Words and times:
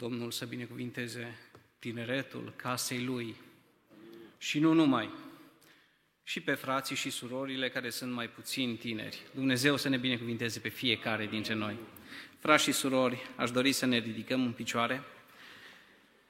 Domnul 0.00 0.30
să 0.30 0.44
binecuvinteze 0.44 1.38
tineretul 1.78 2.52
casei 2.56 3.04
lui 3.04 3.36
și 4.38 4.58
nu 4.58 4.72
numai, 4.72 5.10
și 6.22 6.40
pe 6.40 6.54
frații 6.54 6.96
și 6.96 7.10
surorile 7.10 7.68
care 7.68 7.90
sunt 7.90 8.12
mai 8.12 8.28
puțin 8.28 8.76
tineri. 8.76 9.22
Dumnezeu 9.34 9.76
să 9.76 9.88
ne 9.88 9.96
binecuvinteze 9.96 10.58
pe 10.58 10.68
fiecare 10.68 11.26
dintre 11.26 11.54
noi. 11.54 11.76
Frați 12.38 12.62
și 12.62 12.72
surori, 12.72 13.30
aș 13.36 13.50
dori 13.50 13.72
să 13.72 13.86
ne 13.86 13.98
ridicăm 13.98 14.44
în 14.44 14.52
picioare 14.52 15.02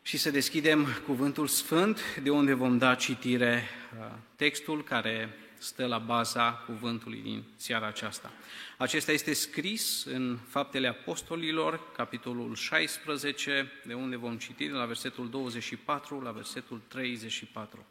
și 0.03 0.17
să 0.17 0.31
deschidem 0.31 0.87
Cuvântul 1.07 1.47
Sfânt, 1.47 2.01
de 2.23 2.31
unde 2.31 2.53
vom 2.53 2.79
da 2.79 2.95
citire 2.95 3.69
uh, 3.99 4.17
textul 4.37 4.85
care 4.85 5.37
stă 5.61 5.87
la 5.87 5.99
baza 5.99 6.53
cuvântului 6.53 7.21
din 7.23 7.43
seara 7.57 7.87
aceasta. 7.87 8.33
Acesta 8.79 9.13
este 9.13 9.33
scris 9.33 10.05
în 10.05 10.39
Faptele 10.49 10.89
Apostolilor, 10.89 11.93
capitolul 11.93 12.55
16, 12.55 13.73
de 13.85 13.95
unde 13.95 14.17
vom 14.17 14.37
citi 14.37 14.67
de 14.67 14.73
la 14.73 14.85
versetul 14.85 15.31
24 15.31 16.21
la 16.21 16.31
versetul 16.31 16.81
34. 16.89 17.87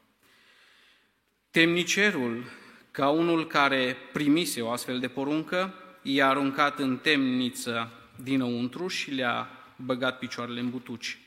Temnicerul, 1.51 2.43
ca 2.91 3.09
unul 3.09 3.47
care 3.47 3.97
primise 4.13 4.61
o 4.61 4.71
astfel 4.71 4.99
de 4.99 5.07
poruncă, 5.07 5.73
i-a 6.01 6.27
aruncat 6.27 6.79
în 6.79 6.97
temniță 6.97 7.91
dinăuntru 8.15 8.87
și 8.87 9.11
le-a 9.11 9.49
băgat 9.75 10.19
picioarele 10.19 10.59
în 10.59 10.69
butuci. 10.69 11.17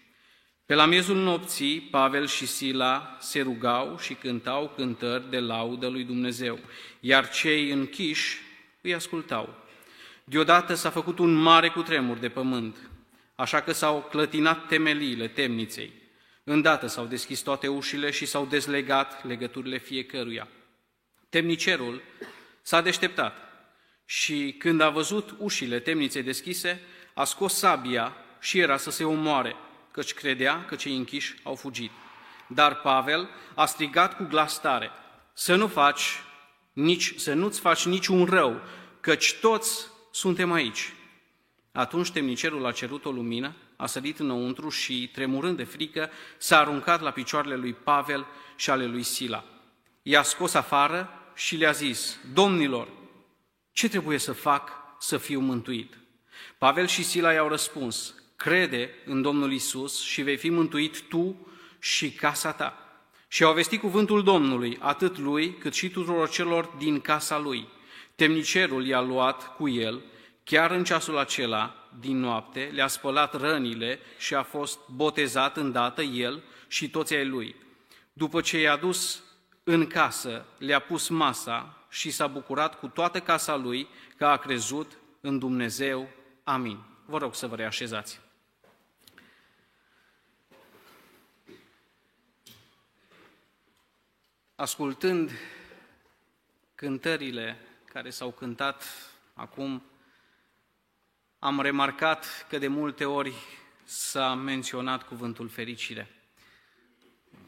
Pe 0.66 0.74
la 0.74 0.86
miezul 0.86 1.16
nopții, 1.16 1.80
Pavel 1.80 2.26
și 2.26 2.46
Sila 2.46 3.16
se 3.20 3.40
rugau 3.40 3.98
și 3.98 4.14
cântau 4.14 4.72
cântări 4.76 5.30
de 5.30 5.38
laudă 5.38 5.88
lui 5.88 6.04
Dumnezeu, 6.04 6.58
iar 7.00 7.30
cei 7.30 7.70
închiși 7.70 8.38
îi 8.80 8.94
ascultau. 8.94 9.54
Deodată 10.24 10.74
s-a 10.74 10.90
făcut 10.90 11.18
un 11.18 11.34
mare 11.34 11.68
cutremur 11.68 12.16
de 12.16 12.28
pământ, 12.28 12.76
așa 13.34 13.60
că 13.60 13.72
s-au 13.72 14.06
clătinat 14.10 14.66
temeliile 14.66 15.28
temniței. 15.28 15.92
Îndată 16.44 16.86
s-au 16.86 17.04
deschis 17.04 17.40
toate 17.40 17.68
ușile 17.68 18.10
și 18.10 18.26
s-au 18.26 18.46
dezlegat 18.46 19.26
legăturile 19.26 19.78
fiecăruia. 19.78 20.48
Temnicerul 21.28 22.02
s-a 22.62 22.80
deșteptat 22.80 23.36
și 24.04 24.54
când 24.58 24.80
a 24.80 24.90
văzut 24.90 25.34
ușile 25.38 25.78
temniței 25.78 26.22
deschise, 26.22 26.80
a 27.14 27.24
scos 27.24 27.54
sabia 27.54 28.16
și 28.40 28.58
era 28.58 28.76
să 28.76 28.90
se 28.90 29.04
omoare, 29.04 29.56
căci 29.92 30.14
credea 30.14 30.64
că 30.64 30.74
cei 30.74 30.96
închiși 30.96 31.34
au 31.42 31.54
fugit. 31.54 31.90
Dar 32.46 32.80
Pavel 32.80 33.28
a 33.54 33.66
strigat 33.66 34.16
cu 34.16 34.24
glas 34.24 34.60
tare, 34.60 34.90
să 35.32 35.54
nu 35.54 35.66
faci 35.66 36.02
nici, 36.72 37.14
să 37.16 37.34
nu-ți 37.34 37.60
faci 37.60 37.86
niciun 37.86 38.24
rău, 38.24 38.60
căci 39.00 39.34
toți 39.40 39.86
suntem 40.10 40.52
aici. 40.52 40.92
Atunci 41.72 42.10
temnicerul 42.10 42.66
a 42.66 42.72
cerut 42.72 43.04
o 43.04 43.10
lumină, 43.10 43.54
a 43.76 43.86
sărit 43.86 44.18
înăuntru 44.18 44.68
și, 44.68 45.10
tremurând 45.12 45.56
de 45.56 45.64
frică, 45.64 46.10
s-a 46.38 46.58
aruncat 46.58 47.00
la 47.00 47.10
picioarele 47.10 47.56
lui 47.56 47.72
Pavel 47.72 48.26
și 48.56 48.70
ale 48.70 48.86
lui 48.86 49.02
Sila. 49.02 49.44
I-a 50.02 50.22
scos 50.22 50.54
afară 50.54 51.10
și 51.34 51.56
le-a 51.56 51.72
zis, 51.72 52.18
Domnilor, 52.32 52.88
ce 53.72 53.88
trebuie 53.88 54.18
să 54.18 54.32
fac 54.32 54.70
să 54.98 55.18
fiu 55.18 55.40
mântuit? 55.40 55.98
Pavel 56.58 56.86
și 56.86 57.02
Sila 57.02 57.32
i-au 57.32 57.48
răspuns, 57.48 58.14
crede 58.42 58.90
în 59.04 59.22
Domnul 59.22 59.52
Isus 59.52 60.02
și 60.02 60.22
vei 60.22 60.36
fi 60.36 60.48
mântuit 60.48 61.00
tu 61.00 61.46
și 61.78 62.10
casa 62.10 62.52
ta. 62.52 62.78
Și 63.28 63.42
au 63.44 63.52
vestit 63.52 63.80
cuvântul 63.80 64.22
Domnului, 64.22 64.78
atât 64.80 65.18
lui, 65.18 65.54
cât 65.54 65.74
și 65.74 65.88
tuturor 65.88 66.28
celor 66.28 66.64
din 66.78 67.00
casa 67.00 67.38
lui. 67.38 67.68
Temnicerul 68.14 68.86
i-a 68.86 69.00
luat 69.00 69.56
cu 69.56 69.68
el, 69.68 70.02
chiar 70.44 70.70
în 70.70 70.84
ceasul 70.84 71.18
acela, 71.18 71.88
din 72.00 72.18
noapte, 72.18 72.70
le-a 72.72 72.86
spălat 72.86 73.40
rănile 73.40 73.98
și 74.18 74.34
a 74.34 74.42
fost 74.42 74.78
botezat 74.88 75.56
îndată 75.56 76.02
el 76.02 76.42
și 76.68 76.90
toți 76.90 77.14
ai 77.14 77.26
lui. 77.26 77.54
După 78.12 78.40
ce 78.40 78.60
i-a 78.60 78.76
dus 78.76 79.22
în 79.64 79.86
casă, 79.86 80.44
le-a 80.58 80.80
pus 80.80 81.08
masa 81.08 81.86
și 81.90 82.10
s-a 82.10 82.26
bucurat 82.26 82.78
cu 82.78 82.86
toată 82.86 83.20
casa 83.20 83.56
lui 83.56 83.88
că 84.16 84.26
a 84.26 84.36
crezut 84.36 84.92
în 85.20 85.38
Dumnezeu. 85.38 86.08
Amin. 86.44 86.78
Vă 87.06 87.18
rog 87.18 87.34
să 87.34 87.46
vă 87.46 87.54
reașezați. 87.54 88.20
Ascultând 94.62 95.30
cântările 96.74 97.56
care 97.84 98.10
s-au 98.10 98.30
cântat 98.30 98.84
acum, 99.34 99.82
am 101.38 101.60
remarcat 101.60 102.46
că 102.48 102.58
de 102.58 102.68
multe 102.68 103.04
ori 103.04 103.32
s-a 103.84 104.34
menționat 104.34 105.02
cuvântul 105.02 105.48
fericire. 105.48 106.08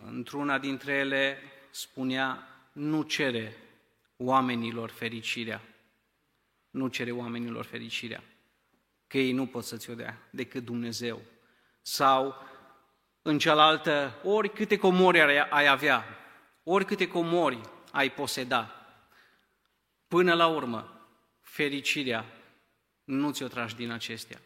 Într-una 0.04 0.58
dintre 0.58 0.92
ele 0.92 1.38
spunea, 1.70 2.48
nu 2.72 3.02
cere 3.02 3.56
oamenilor 4.16 4.90
fericirea, 4.90 5.60
nu 6.70 6.88
cere 6.88 7.10
oamenilor 7.10 7.64
fericirea, 7.64 8.22
că 9.06 9.18
ei 9.18 9.32
nu 9.32 9.46
pot 9.46 9.64
să-ți 9.64 9.90
o 9.90 9.94
dea 9.94 10.28
decât 10.30 10.64
Dumnezeu. 10.64 11.20
Sau 11.82 12.34
în 13.22 13.38
cealaltă, 13.38 14.20
ori 14.22 14.52
câte 14.52 14.76
comori 14.76 15.20
ai 15.50 15.66
avea, 15.66 16.18
ori 16.64 16.84
câte 16.84 17.08
comori 17.08 17.60
ai 17.92 18.10
poseda, 18.10 18.84
Până 20.14 20.34
la 20.34 20.46
urmă, 20.46 21.08
fericirea 21.40 22.24
nu 23.04 23.32
ți-o 23.32 23.46
tragi 23.46 23.74
din 23.74 23.90
acestea. 23.90 24.40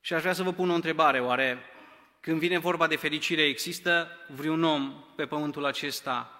Și 0.00 0.14
aș 0.14 0.20
vrea 0.20 0.32
să 0.32 0.42
vă 0.42 0.52
pun 0.52 0.70
o 0.70 0.74
întrebare, 0.74 1.20
oare 1.20 1.58
când 2.20 2.38
vine 2.38 2.58
vorba 2.58 2.86
de 2.86 2.96
fericire, 2.96 3.42
există 3.42 4.08
vreun 4.28 4.64
om 4.64 5.04
pe 5.16 5.26
pământul 5.26 5.64
acesta 5.64 6.32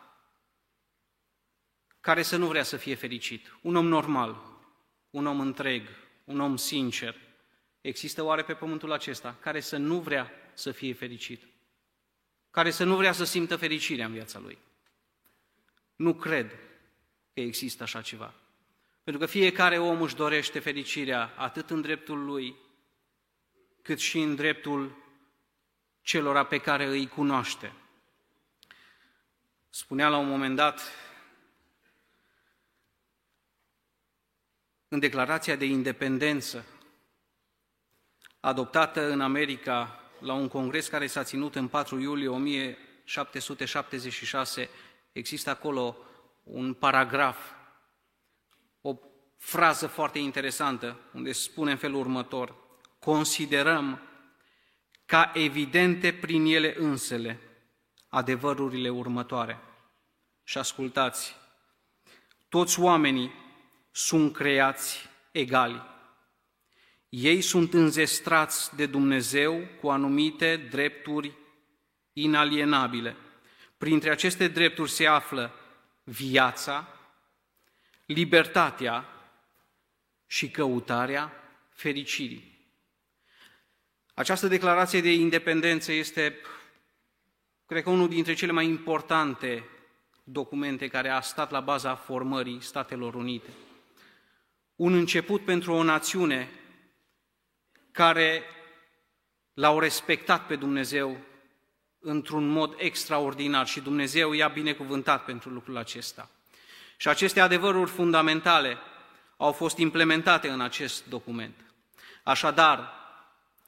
care 2.00 2.22
să 2.22 2.36
nu 2.36 2.46
vrea 2.46 2.62
să 2.62 2.76
fie 2.76 2.94
fericit? 2.94 3.56
Un 3.62 3.76
om 3.76 3.86
normal, 3.86 4.42
un 5.10 5.26
om 5.26 5.40
întreg, 5.40 5.88
un 6.24 6.40
om 6.40 6.56
sincer. 6.56 7.16
Există 7.80 8.22
oare 8.22 8.42
pe 8.42 8.54
pământul 8.54 8.92
acesta 8.92 9.36
care 9.40 9.60
să 9.60 9.76
nu 9.76 10.00
vrea 10.00 10.30
să 10.54 10.70
fie 10.70 10.92
fericit? 10.92 11.42
Care 12.58 12.70
să 12.70 12.84
nu 12.84 12.96
vrea 12.96 13.12
să 13.12 13.24
simtă 13.24 13.56
fericirea 13.56 14.06
în 14.06 14.12
viața 14.12 14.38
lui? 14.38 14.58
Nu 15.96 16.14
cred 16.14 16.50
că 17.34 17.40
există 17.40 17.82
așa 17.82 18.02
ceva. 18.02 18.34
Pentru 19.04 19.22
că 19.22 19.30
fiecare 19.30 19.78
om 19.78 20.02
își 20.02 20.14
dorește 20.14 20.58
fericirea 20.58 21.34
atât 21.36 21.70
în 21.70 21.80
dreptul 21.80 22.24
lui, 22.24 22.56
cât 23.82 23.98
și 23.98 24.18
în 24.18 24.34
dreptul 24.34 24.96
celora 26.00 26.44
pe 26.44 26.58
care 26.58 26.86
îi 26.86 27.08
cunoaște. 27.08 27.72
Spunea 29.68 30.08
la 30.08 30.16
un 30.16 30.28
moment 30.28 30.56
dat, 30.56 30.80
în 34.88 34.98
declarația 34.98 35.56
de 35.56 35.64
independență 35.64 36.64
adoptată 38.40 39.10
în 39.10 39.20
America 39.20 40.02
la 40.20 40.32
un 40.32 40.48
congres 40.48 40.88
care 40.88 41.06
s-a 41.06 41.22
ținut 41.22 41.54
în 41.54 41.68
4 41.68 41.98
iulie 41.98 42.28
1776, 42.28 44.68
există 45.12 45.50
acolo 45.50 45.96
un 46.42 46.74
paragraf, 46.74 47.38
o 48.80 48.96
frază 49.36 49.86
foarte 49.86 50.18
interesantă, 50.18 51.00
unde 51.12 51.32
spune 51.32 51.70
în 51.70 51.76
felul 51.76 52.00
următor, 52.00 52.54
considerăm 52.98 54.00
ca 55.04 55.30
evidente 55.34 56.12
prin 56.12 56.44
ele 56.44 56.74
însele 56.78 57.40
adevărurile 58.08 58.88
următoare. 58.88 59.58
Și 60.44 60.58
ascultați, 60.58 61.36
toți 62.48 62.80
oamenii 62.80 63.32
sunt 63.90 64.32
creați 64.32 65.08
egali. 65.30 65.82
Ei 67.08 67.40
sunt 67.40 67.74
înzestrați 67.74 68.76
de 68.76 68.86
Dumnezeu 68.86 69.68
cu 69.80 69.88
anumite 69.88 70.56
drepturi 70.56 71.32
inalienabile. 72.12 73.16
Printre 73.78 74.10
aceste 74.10 74.48
drepturi 74.48 74.90
se 74.90 75.06
află 75.06 75.54
viața, 76.04 76.88
libertatea 78.06 79.04
și 80.26 80.50
căutarea 80.50 81.32
fericirii. 81.70 82.56
Această 84.14 84.48
declarație 84.48 85.00
de 85.00 85.12
independență 85.12 85.92
este, 85.92 86.36
cred 87.66 87.82
că, 87.82 87.90
unul 87.90 88.08
dintre 88.08 88.34
cele 88.34 88.52
mai 88.52 88.66
importante 88.66 89.64
documente 90.24 90.88
care 90.88 91.08
a 91.08 91.20
stat 91.20 91.50
la 91.50 91.60
baza 91.60 91.94
formării 91.94 92.62
Statelor 92.62 93.14
Unite. 93.14 93.48
Un 94.76 94.92
început 94.94 95.44
pentru 95.44 95.72
o 95.72 95.82
națiune 95.82 96.50
care 97.98 98.42
l-au 99.54 99.78
respectat 99.78 100.46
pe 100.46 100.56
Dumnezeu 100.56 101.16
într-un 102.00 102.48
mod 102.48 102.74
extraordinar 102.76 103.66
și 103.66 103.80
Dumnezeu 103.80 104.32
i-a 104.32 104.48
binecuvântat 104.48 105.24
pentru 105.24 105.48
lucrul 105.48 105.76
acesta. 105.76 106.30
Și 106.96 107.08
aceste 107.08 107.40
adevăruri 107.40 107.90
fundamentale 107.90 108.78
au 109.36 109.52
fost 109.52 109.76
implementate 109.78 110.48
în 110.48 110.60
acest 110.60 111.08
document. 111.08 111.54
Așadar, 112.22 112.92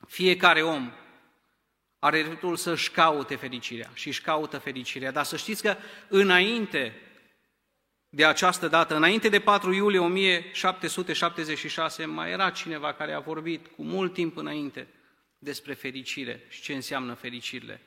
Fiecare 0.06 0.62
om 0.62 0.92
are 1.98 2.22
dreptul 2.22 2.56
să-și 2.56 2.90
caute 2.90 3.36
fericirea 3.36 3.90
și 3.94 4.08
își 4.08 4.22
caută 4.22 4.58
fericirea. 4.58 5.10
Dar 5.10 5.24
să 5.24 5.36
știți 5.36 5.62
că 5.62 5.76
înainte 6.08 7.00
de 8.10 8.24
această 8.24 8.68
dată, 8.68 8.96
înainte 8.96 9.28
de 9.28 9.40
4 9.40 9.72
iulie 9.72 9.98
1776, 9.98 12.04
mai 12.04 12.30
era 12.30 12.50
cineva 12.50 12.92
care 12.92 13.12
a 13.12 13.20
vorbit 13.20 13.66
cu 13.66 13.82
mult 13.82 14.12
timp 14.12 14.36
înainte 14.36 14.88
despre 15.38 15.74
fericire 15.74 16.46
și 16.48 16.62
ce 16.62 16.74
înseamnă 16.74 17.14
fericirile. 17.14 17.80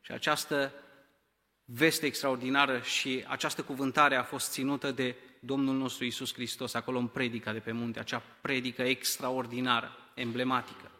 Și 0.00 0.12
această 0.12 0.72
veste 1.64 2.06
extraordinară 2.06 2.80
și 2.80 3.24
această 3.28 3.62
cuvântare 3.62 4.16
a 4.16 4.22
fost 4.22 4.50
ținută 4.50 4.90
de 4.90 5.16
Domnul 5.40 5.74
nostru 5.74 6.04
Isus 6.04 6.32
Hristos 6.32 6.74
acolo 6.74 6.98
în 6.98 7.06
predica 7.06 7.52
de 7.52 7.58
pe 7.58 7.72
munte, 7.72 7.98
acea 7.98 8.22
predică 8.40 8.82
extraordinară, 8.82 9.96
emblematică, 10.14 10.90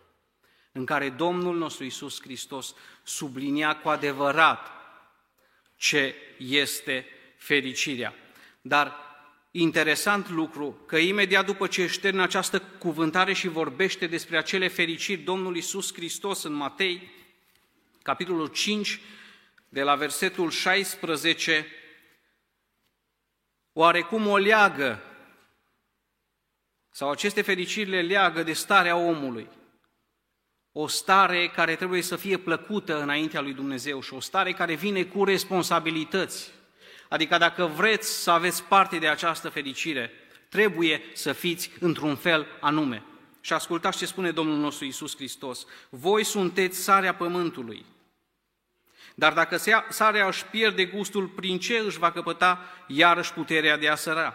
în 0.72 0.84
care 0.84 1.10
Domnul 1.10 1.56
nostru 1.56 1.84
Isus 1.84 2.20
Hristos 2.20 2.74
sublinia 3.02 3.76
cu 3.76 3.88
adevărat 3.88 4.70
ce 5.76 6.14
este 6.38 7.06
fericirea. 7.36 8.14
Dar 8.60 8.94
interesant 9.50 10.28
lucru 10.28 10.70
că 10.86 10.96
imediat 10.96 11.46
după 11.46 11.66
ce 11.66 12.00
în 12.02 12.20
această 12.20 12.60
cuvântare 12.60 13.32
și 13.32 13.48
vorbește 13.48 14.06
despre 14.06 14.38
acele 14.38 14.68
fericiri, 14.68 15.20
Domnul 15.20 15.56
Isus 15.56 15.94
Hristos 15.94 16.42
în 16.42 16.52
Matei, 16.52 17.10
capitolul 18.02 18.46
5, 18.46 19.00
de 19.68 19.82
la 19.82 19.94
versetul 19.94 20.50
16, 20.50 21.66
oarecum 23.72 24.26
o 24.26 24.36
leagă, 24.36 25.02
sau 26.90 27.10
aceste 27.10 27.42
fericiri 27.42 27.90
le 27.90 28.02
leagă 28.02 28.42
de 28.42 28.52
starea 28.52 28.96
omului. 28.96 29.48
O 30.72 30.86
stare 30.86 31.48
care 31.48 31.76
trebuie 31.76 32.02
să 32.02 32.16
fie 32.16 32.36
plăcută 32.36 33.00
înaintea 33.00 33.40
lui 33.40 33.52
Dumnezeu 33.52 34.00
și 34.00 34.14
o 34.14 34.20
stare 34.20 34.52
care 34.52 34.74
vine 34.74 35.04
cu 35.04 35.24
responsabilități. 35.24 36.52
Adică 37.10 37.38
dacă 37.38 37.66
vreți 37.66 38.22
să 38.22 38.30
aveți 38.30 38.64
parte 38.64 38.98
de 38.98 39.08
această 39.08 39.48
fericire, 39.48 40.10
trebuie 40.48 41.02
să 41.14 41.32
fiți 41.32 41.70
într-un 41.80 42.16
fel 42.16 42.46
anume. 42.60 43.02
Și 43.40 43.52
ascultați 43.52 43.98
ce 43.98 44.06
spune 44.06 44.30
Domnul 44.30 44.56
nostru 44.56 44.84
Isus 44.84 45.16
Hristos. 45.16 45.66
Voi 45.88 46.24
sunteți 46.24 46.78
sarea 46.78 47.14
pământului. 47.14 47.84
Dar 49.14 49.32
dacă 49.32 49.56
sarea 49.88 50.26
își 50.26 50.44
pierde 50.44 50.84
gustul, 50.84 51.26
prin 51.26 51.58
ce 51.58 51.78
își 51.78 51.98
va 51.98 52.12
căpăta 52.12 52.64
iarăși 52.86 53.32
puterea 53.32 53.76
de 53.76 53.88
a 53.88 53.94
săra? 53.94 54.34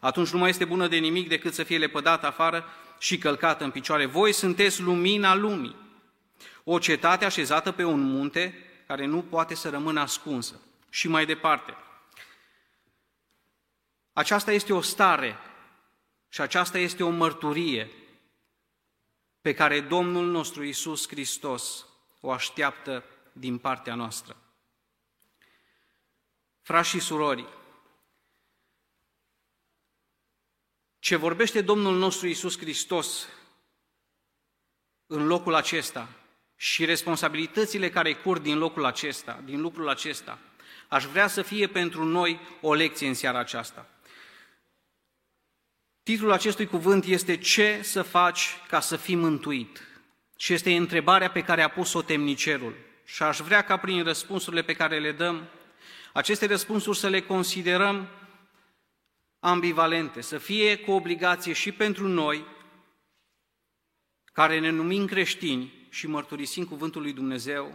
Atunci 0.00 0.30
nu 0.30 0.38
mai 0.38 0.50
este 0.50 0.64
bună 0.64 0.86
de 0.88 0.96
nimic 0.96 1.28
decât 1.28 1.54
să 1.54 1.62
fie 1.62 1.78
lepădată 1.78 2.26
afară 2.26 2.64
și 2.98 3.18
călcată 3.18 3.64
în 3.64 3.70
picioare. 3.70 4.06
Voi 4.06 4.32
sunteți 4.32 4.82
lumina 4.82 5.34
lumii. 5.34 5.76
O 6.64 6.78
cetate 6.78 7.24
așezată 7.24 7.72
pe 7.72 7.84
un 7.84 8.00
munte 8.00 8.54
care 8.86 9.06
nu 9.06 9.22
poate 9.22 9.54
să 9.54 9.68
rămână 9.68 10.00
ascunsă. 10.00 10.60
Și 10.90 11.08
mai 11.08 11.26
departe. 11.26 11.76
Aceasta 14.16 14.52
este 14.52 14.72
o 14.72 14.80
stare 14.80 15.38
și 16.28 16.40
aceasta 16.40 16.78
este 16.78 17.02
o 17.02 17.10
mărturie 17.10 17.90
pe 19.40 19.54
care 19.54 19.80
Domnul 19.80 20.26
nostru 20.26 20.64
Isus 20.64 21.08
Hristos 21.08 21.86
o 22.20 22.30
așteaptă 22.30 23.04
din 23.32 23.58
partea 23.58 23.94
noastră. 23.94 24.36
Frați 26.60 26.88
și 26.88 27.00
surori, 27.00 27.48
ce 30.98 31.16
vorbește 31.16 31.60
Domnul 31.60 31.96
nostru 31.96 32.26
Isus 32.26 32.58
Hristos 32.58 33.28
în 35.06 35.26
locul 35.26 35.54
acesta 35.54 36.08
și 36.54 36.84
responsabilitățile 36.84 37.90
care 37.90 38.14
cur 38.14 38.38
din 38.38 38.58
locul 38.58 38.84
acesta, 38.84 39.40
din 39.44 39.60
lucrul 39.60 39.88
acesta, 39.88 40.38
aș 40.88 41.04
vrea 41.04 41.26
să 41.26 41.42
fie 41.42 41.66
pentru 41.66 42.04
noi 42.04 42.40
o 42.60 42.74
lecție 42.74 43.08
în 43.08 43.14
seara 43.14 43.38
aceasta. 43.38 43.90
Titlul 46.06 46.32
acestui 46.32 46.66
cuvânt 46.66 47.04
este 47.04 47.36
Ce 47.36 47.80
să 47.82 48.02
faci 48.02 48.56
ca 48.68 48.80
să 48.80 48.96
fii 48.96 49.14
mântuit? 49.14 49.82
Și 50.36 50.52
este 50.52 50.76
întrebarea 50.76 51.30
pe 51.30 51.42
care 51.42 51.62
a 51.62 51.68
pus-o 51.68 52.02
temnicerul. 52.02 52.74
Și 53.04 53.22
aș 53.22 53.38
vrea 53.38 53.62
ca 53.62 53.76
prin 53.76 54.02
răspunsurile 54.02 54.62
pe 54.62 54.72
care 54.72 54.98
le 54.98 55.12
dăm, 55.12 55.48
aceste 56.12 56.46
răspunsuri 56.46 56.98
să 56.98 57.08
le 57.08 57.20
considerăm 57.20 58.08
ambivalente, 59.40 60.20
să 60.20 60.38
fie 60.38 60.76
cu 60.76 60.90
obligație 60.90 61.52
și 61.52 61.72
pentru 61.72 62.08
noi, 62.08 62.44
care 64.32 64.58
ne 64.58 64.70
numim 64.70 65.06
creștini 65.06 65.86
și 65.90 66.06
mărturisim 66.06 66.64
cuvântul 66.64 67.02
lui 67.02 67.12
Dumnezeu, 67.12 67.72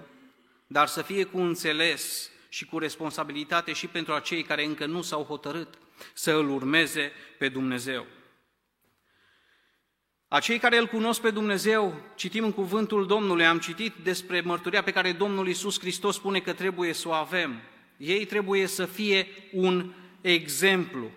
dar 0.67 0.87
să 0.87 1.01
fie 1.01 1.23
cu 1.23 1.39
înțeles 1.39 2.31
și 2.49 2.65
cu 2.65 2.77
responsabilitate 2.77 3.73
și 3.73 3.87
pentru 3.87 4.13
acei 4.13 4.43
care 4.43 4.65
încă 4.65 4.85
nu 4.85 5.01
s-au 5.01 5.23
hotărât 5.23 5.77
să 6.13 6.31
îl 6.31 6.49
urmeze 6.49 7.11
pe 7.37 7.49
Dumnezeu. 7.49 8.05
Acei 10.33 10.59
care 10.59 10.77
îl 10.77 10.87
cunosc 10.87 11.21
pe 11.21 11.29
Dumnezeu, 11.29 12.01
citim 12.15 12.43
în 12.43 12.51
cuvântul 12.51 13.07
Domnului, 13.07 13.45
am 13.45 13.59
citit 13.59 13.93
despre 14.03 14.41
mărturia 14.41 14.83
pe 14.83 14.91
care 14.91 15.11
Domnul 15.11 15.47
Iisus 15.47 15.79
Hristos 15.79 16.15
spune 16.15 16.39
că 16.39 16.53
trebuie 16.53 16.93
să 16.93 17.07
o 17.07 17.11
avem. 17.11 17.61
Ei 17.97 18.25
trebuie 18.25 18.67
să 18.67 18.85
fie 18.85 19.27
un 19.51 19.93
exemplu. 20.21 21.11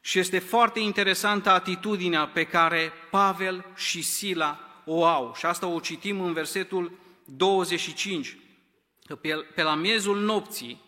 Și 0.00 0.18
este 0.18 0.38
foarte 0.38 0.80
interesantă 0.80 1.50
atitudinea 1.50 2.26
pe 2.26 2.44
care 2.44 2.92
Pavel 3.10 3.64
și 3.76 4.02
Sila 4.02 4.60
o 4.84 5.04
au. 5.04 5.34
Și 5.36 5.46
asta 5.46 5.66
o 5.66 5.80
citim 5.80 6.20
în 6.20 6.32
versetul 6.32 6.98
25. 7.24 8.36
Că 9.06 9.14
pe, 9.14 9.28
pe 9.54 9.62
la 9.62 9.74
miezul 9.74 10.20
nopții, 10.20 10.82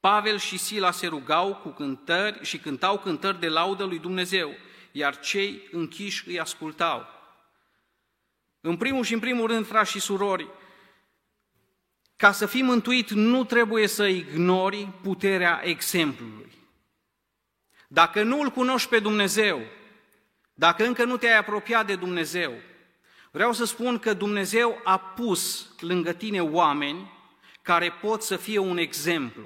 Pavel 0.00 0.38
și 0.38 0.58
Sila 0.58 0.90
se 0.90 1.06
rugau 1.06 1.54
cu 1.54 1.68
cântări 1.68 2.38
și 2.42 2.58
cântau 2.58 2.98
cântări 2.98 3.40
de 3.40 3.48
laudă 3.48 3.84
lui 3.84 3.98
Dumnezeu 3.98 4.50
iar 4.92 5.18
cei 5.18 5.68
închiși 5.70 6.28
îi 6.28 6.40
ascultau. 6.40 7.06
În 8.60 8.76
primul 8.76 9.04
și 9.04 9.14
în 9.14 9.20
primul 9.20 9.46
rând, 9.46 9.66
frați 9.66 9.90
și 9.90 10.00
surori, 10.00 10.48
ca 12.16 12.32
să 12.32 12.46
fii 12.46 12.62
mântuit, 12.62 13.10
nu 13.10 13.44
trebuie 13.44 13.86
să 13.86 14.06
ignori 14.06 14.88
puterea 15.02 15.60
exemplului. 15.64 16.52
Dacă 17.88 18.22
nu 18.22 18.40
îl 18.40 18.50
cunoști 18.50 18.88
pe 18.88 18.98
Dumnezeu, 18.98 19.60
dacă 20.54 20.84
încă 20.84 21.04
nu 21.04 21.16
te-ai 21.16 21.38
apropiat 21.38 21.86
de 21.86 21.96
Dumnezeu, 21.96 22.52
vreau 23.30 23.52
să 23.52 23.64
spun 23.64 23.98
că 23.98 24.14
Dumnezeu 24.14 24.80
a 24.84 24.98
pus 24.98 25.70
lângă 25.80 26.12
tine 26.12 26.42
oameni 26.42 27.10
care 27.62 27.90
pot 27.90 28.22
să 28.22 28.36
fie 28.36 28.58
un 28.58 28.76
exemplu. 28.76 29.42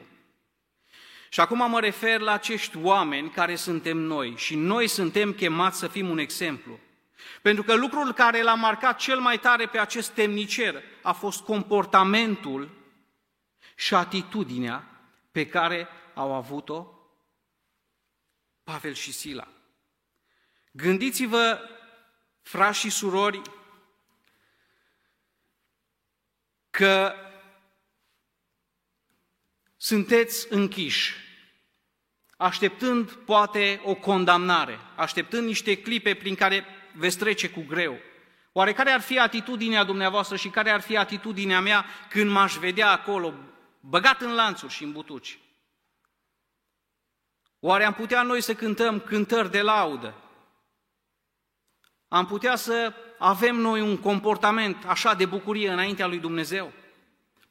Și 1.34 1.40
acum 1.40 1.70
mă 1.70 1.80
refer 1.80 2.20
la 2.20 2.32
acești 2.32 2.76
oameni 2.82 3.30
care 3.30 3.54
suntem 3.56 3.96
noi 3.96 4.36
și 4.36 4.54
noi 4.54 4.88
suntem 4.88 5.32
chemați 5.32 5.78
să 5.78 5.88
fim 5.88 6.10
un 6.10 6.18
exemplu. 6.18 6.78
Pentru 7.42 7.62
că 7.62 7.74
lucrul 7.74 8.12
care 8.12 8.42
l-a 8.42 8.54
marcat 8.54 8.98
cel 8.98 9.18
mai 9.18 9.38
tare 9.38 9.66
pe 9.66 9.78
acest 9.78 10.10
temnicer 10.10 10.82
a 11.02 11.12
fost 11.12 11.40
comportamentul 11.40 12.70
și 13.76 13.94
atitudinea 13.94 14.84
pe 15.32 15.46
care 15.46 15.88
au 16.14 16.34
avut-o 16.34 16.86
Pavel 18.64 18.92
și 18.92 19.12
Sila. 19.12 19.48
Gândiți-vă, 20.70 21.60
frați 22.42 22.78
și 22.78 22.90
surori, 22.90 23.42
că 26.70 27.14
sunteți 29.84 30.46
închiși 30.50 31.14
așteptând 32.36 33.12
poate 33.12 33.80
o 33.84 33.94
condamnare, 33.94 34.78
așteptând 34.96 35.46
niște 35.46 35.82
clipe 35.82 36.14
prin 36.14 36.34
care 36.34 36.64
veți 36.94 37.18
trece 37.18 37.50
cu 37.50 37.64
greu. 37.68 37.98
Oare 38.52 38.72
care 38.72 38.90
ar 38.90 39.00
fi 39.00 39.18
atitudinea 39.18 39.84
dumneavoastră 39.84 40.36
și 40.36 40.48
care 40.48 40.70
ar 40.70 40.80
fi 40.80 40.96
atitudinea 40.96 41.60
mea 41.60 41.84
când 42.08 42.30
m-aș 42.30 42.54
vedea 42.54 42.90
acolo, 42.90 43.34
băgat 43.80 44.20
în 44.20 44.34
lanțuri 44.34 44.72
și 44.72 44.82
în 44.82 44.92
butuci? 44.92 45.38
Oare 47.60 47.84
am 47.84 47.94
putea 47.94 48.22
noi 48.22 48.40
să 48.40 48.54
cântăm 48.54 49.00
cântări 49.00 49.50
de 49.50 49.62
laudă? 49.62 50.14
Am 52.08 52.26
putea 52.26 52.56
să 52.56 52.94
avem 53.18 53.56
noi 53.56 53.80
un 53.80 53.98
comportament 53.98 54.84
așa 54.84 55.14
de 55.14 55.26
bucurie 55.26 55.70
înaintea 55.70 56.06
lui 56.06 56.18
Dumnezeu? 56.18 56.72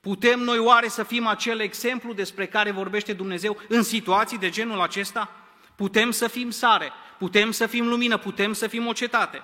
Putem 0.04 0.40
noi 0.40 0.58
oare 0.58 0.88
să 0.88 1.04
fim 1.04 1.28
acel 1.28 1.60
exemplu 1.60 2.14
despre 2.14 2.48
care 2.48 2.72
vorbește 2.72 3.14
Dumnezeu 3.14 3.62
în 3.68 3.84
situații 3.84 4.38
de 4.38 4.50
genul 4.50 4.82
acesta? 4.82 5.32
Putem 5.76 6.12
să 6.12 6.28
fim 6.28 6.50
sare, 6.50 6.92
putem 7.18 7.52
să 7.52 7.68
fim 7.68 7.88
lumină, 7.88 8.18
putem 8.18 8.54
să 8.54 8.68
fim 8.68 8.88
o 8.88 8.94
cetate. 8.94 9.44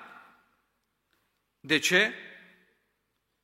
De 1.60 1.78
ce? 1.78 2.14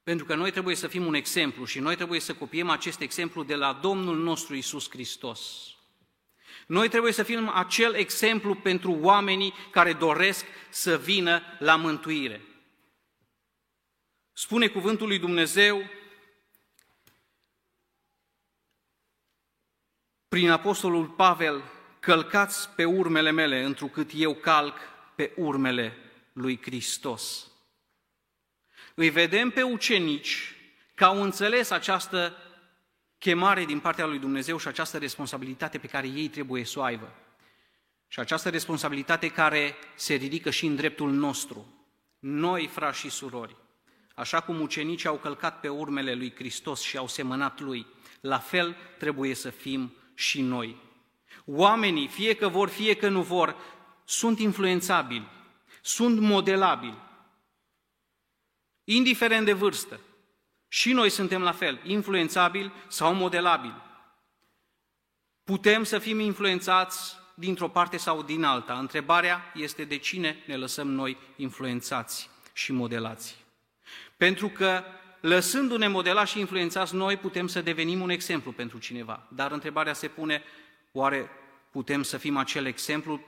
Pentru 0.04 0.26
că 0.26 0.36
noi 0.36 0.52
trebuie 0.52 0.76
să 0.76 0.88
fim 0.88 1.06
un 1.06 1.14
exemplu 1.14 1.66
și 1.66 1.80
noi 1.80 1.96
trebuie 1.96 2.20
să 2.20 2.34
copiem 2.34 2.70
acest 2.70 3.00
exemplu 3.00 3.44
de 3.44 3.56
la 3.56 3.74
Domnul 3.74 4.18
nostru 4.18 4.56
Isus 4.56 4.90
Hristos. 4.90 5.72
Noi 6.68 6.90
trebuie 6.90 7.12
să 7.12 7.24
fim 7.24 7.50
acel 7.50 7.94
exemplu 7.94 8.56
pentru 8.56 8.98
oamenii 9.02 9.54
care 9.72 9.94
doresc 9.94 10.46
să 10.70 10.98
vină 10.98 11.42
la 11.60 11.76
mântuire. 11.76 12.42
Spune 14.34 14.68
cuvântul 14.68 15.08
lui 15.08 15.20
Dumnezeu 15.20 15.82
prin 20.36 20.50
apostolul 20.50 21.06
Pavel, 21.06 21.64
călcați 22.00 22.70
pe 22.70 22.86
urmele 22.86 23.32
mele, 23.32 23.64
întrucât 23.64 24.12
eu 24.14 24.34
calc 24.34 24.78
pe 25.16 25.34
urmele 25.36 25.98
lui 26.34 26.60
Hristos. 26.62 27.48
Îi 28.96 29.10
vedem 29.10 29.50
pe 29.50 29.62
ucenici 29.62 30.56
că 30.96 31.06
au 31.06 31.22
înțeles 31.22 31.70
această 31.70 32.38
chemare 33.18 33.66
din 33.66 33.80
partea 33.80 34.06
lui 34.06 34.20
Dumnezeu 34.20 34.58
și 34.58 34.68
această 34.68 34.98
responsabilitate 34.98 35.78
pe 35.78 35.88
care 35.88 36.08
ei 36.08 36.28
trebuie 36.28 36.66
să 36.66 36.80
o 36.80 36.82
aibă. 36.82 37.14
Și 38.08 38.20
această 38.20 38.50
responsabilitate 38.50 39.28
care 39.32 39.76
se 39.96 40.14
ridică 40.14 40.50
și 40.50 40.66
în 40.66 40.76
dreptul 40.76 41.12
nostru. 41.12 41.88
Noi, 42.20 42.68
frați 42.68 43.00
și 43.00 43.10
surori, 43.10 43.56
așa 44.16 44.42
cum 44.42 44.62
ucenicii 44.62 45.10
au 45.10 45.18
călcat 45.18 45.60
pe 45.60 45.68
urmele 45.68 46.14
lui 46.14 46.34
Hristos 46.36 46.82
și 46.82 46.98
au 46.98 47.08
semănat 47.08 47.60
lui, 47.60 47.86
la 48.22 48.40
fel 48.40 48.76
trebuie 48.98 49.34
să 49.34 49.50
fim 49.50 49.94
și 50.16 50.42
noi. 50.42 50.76
Oamenii, 51.46 52.08
fie 52.08 52.34
că 52.34 52.48
vor, 52.48 52.70
fie 52.70 52.96
că 52.96 53.10
nu 53.10 53.22
vor, 53.22 53.56
sunt 54.06 54.40
influențabili, 54.40 55.28
sunt 55.82 56.20
modelabili, 56.20 56.98
indiferent 58.84 59.46
de 59.46 59.54
vârstă. 59.54 60.00
Și 60.68 60.94
noi 60.94 61.10
suntem 61.10 61.42
la 61.42 61.52
fel, 61.52 61.82
influențabili 61.84 62.72
sau 62.88 63.14
modelabili. 63.14 63.82
Putem 65.44 65.84
să 65.84 66.00
fim 66.00 66.20
influențați 66.20 67.16
dintr-o 67.36 67.68
parte 67.68 67.98
sau 67.98 68.24
din 68.24 68.44
alta. 68.44 68.80
Întrebarea 68.80 69.52
este 69.54 69.84
de 69.84 69.98
cine 69.98 70.44
ne 70.48 70.56
lăsăm 70.56 70.88
noi 70.88 71.18
influențați 71.36 72.30
și 72.54 72.72
modelați. 72.72 73.44
Pentru 74.18 74.50
că 74.50 74.84
lăsându-ne 75.26 75.88
modelați 75.88 76.32
și 76.32 76.40
influențați 76.40 76.96
noi, 76.96 77.18
putem 77.18 77.48
să 77.48 77.62
devenim 77.62 78.02
un 78.02 78.10
exemplu 78.10 78.52
pentru 78.52 78.78
cineva. 78.78 79.28
Dar 79.30 79.52
întrebarea 79.52 79.94
se 79.94 80.08
pune, 80.08 80.44
oare 80.92 81.30
putem 81.72 82.04
să 82.04 82.18
fim 82.18 82.38
acel 82.38 82.66
exemplu 82.66 83.22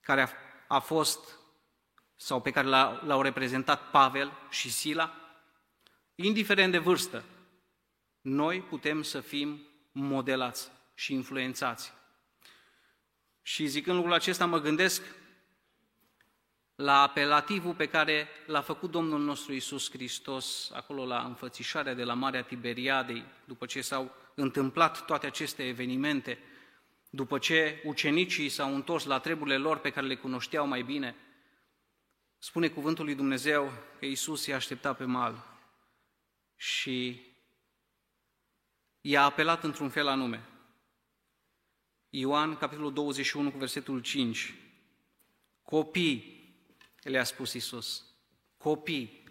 care 0.00 0.22
a, 0.22 0.28
a 0.76 0.78
fost 0.78 1.38
sau 2.16 2.40
pe 2.40 2.50
care 2.50 2.66
l-au 3.06 3.22
reprezentat 3.22 3.90
Pavel 3.90 4.32
și 4.50 4.70
Sila? 4.70 5.14
Indiferent 6.14 6.72
de 6.72 6.78
vârstă, 6.78 7.24
noi 8.20 8.60
putem 8.60 9.02
să 9.02 9.20
fim 9.20 9.60
modelați 9.92 10.70
și 10.94 11.12
influențați. 11.12 11.92
Și 13.42 13.66
zicând 13.66 13.96
lucrul 13.96 14.14
acesta, 14.14 14.46
mă 14.46 14.60
gândesc 14.60 15.02
la 16.74 17.02
apelativul 17.02 17.74
pe 17.74 17.88
care 17.88 18.28
l-a 18.46 18.60
făcut 18.60 18.90
Domnul 18.90 19.20
nostru 19.20 19.52
Isus 19.52 19.90
Hristos 19.90 20.70
acolo 20.74 21.06
la 21.06 21.22
înfățișarea 21.22 21.94
de 21.94 22.04
la 22.04 22.14
Marea 22.14 22.42
Tiberiadei, 22.42 23.24
după 23.44 23.66
ce 23.66 23.80
s-au 23.80 24.14
întâmplat 24.34 25.04
toate 25.04 25.26
aceste 25.26 25.66
evenimente, 25.66 26.38
după 27.10 27.38
ce 27.38 27.82
ucenicii 27.84 28.48
s-au 28.48 28.74
întors 28.74 29.04
la 29.04 29.18
treburile 29.18 29.56
lor 29.56 29.78
pe 29.78 29.90
care 29.90 30.06
le 30.06 30.16
cunoșteau 30.16 30.66
mai 30.66 30.82
bine, 30.82 31.16
spune 32.38 32.68
cuvântul 32.68 33.04
lui 33.04 33.14
Dumnezeu 33.14 33.72
că 33.98 34.04
Isus 34.06 34.46
i-a 34.46 34.56
așteptat 34.56 34.96
pe 34.96 35.04
mal 35.04 35.44
și 36.56 37.20
i-a 39.00 39.24
apelat 39.24 39.64
într-un 39.64 39.88
fel 39.88 40.06
anume. 40.06 40.48
Ioan, 42.08 42.56
capitolul 42.56 42.92
21, 42.92 43.50
cu 43.50 43.58
versetul 43.58 44.00
5. 44.00 44.54
Copii, 45.62 46.33
le-a 47.08 47.24
spus 47.24 47.52
Isus, 47.52 48.04
copii, 48.56 49.24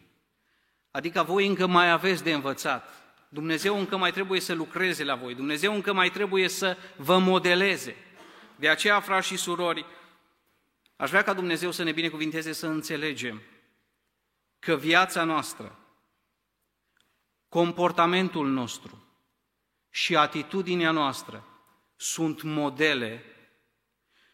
adică 0.92 1.24
voi 1.24 1.48
încă 1.48 1.68
mai 1.68 1.92
aveți 1.92 2.24
de 2.24 2.34
învățat. 2.34 3.02
Dumnezeu 3.30 3.80
încă 3.80 3.98
mai 3.98 4.12
trebuie 4.12 4.40
să 4.40 4.54
lucreze 4.54 5.04
la 5.04 5.16
voi, 5.16 5.36
Dumnezeu 5.36 5.74
încă 5.74 5.94
mai 5.94 6.10
trebuie 6.10 6.48
să 6.48 6.78
vă 6.98 7.18
modeleze. 7.18 7.96
De 8.56 8.70
aceea, 8.70 9.00
frați 9.00 9.28
și 9.28 9.38
surori, 9.38 9.86
aș 10.96 11.10
vrea 11.10 11.24
ca 11.24 11.34
Dumnezeu 11.34 11.72
să 11.72 11.84
ne 11.84 11.92
binecuvinteze 11.92 12.52
să 12.52 12.68
înțelegem 12.68 13.42
că 14.60 14.76
viața 14.76 15.24
noastră, 15.24 15.80
comportamentul 17.50 18.48
nostru 18.48 19.08
și 19.90 20.16
atitudinea 20.16 20.92
noastră 20.92 21.48
sunt 21.96 22.42
modele, 22.42 23.24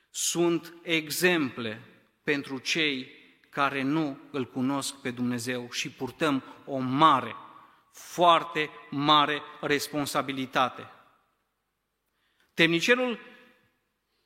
sunt 0.09 0.73
exemple 0.83 1.81
pentru 2.23 2.57
cei 2.57 3.18
care 3.49 3.81
nu 3.81 4.17
îl 4.31 4.45
cunosc 4.45 4.95
pe 4.95 5.11
Dumnezeu 5.11 5.71
și 5.71 5.91
purtăm 5.91 6.43
o 6.65 6.77
mare, 6.77 7.35
foarte 7.91 8.69
mare 8.89 9.41
responsabilitate. 9.61 10.91
Temnicerul 12.53 13.19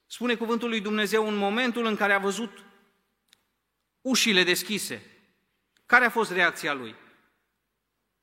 spune 0.06 0.36
cuvântul 0.36 0.70
lui 0.70 0.82
Dumnezeu 0.82 1.28
în 1.28 1.36
momentul 1.36 1.86
în 1.86 1.96
care 1.96 2.14
a 2.14 2.20
văzut 2.20 2.64
ușile 4.02 4.44
deschise. 4.44 5.06
Care 5.86 6.06
a 6.06 6.10
fost 6.10 6.32
reacția 6.32 6.74
lui? 6.74 6.96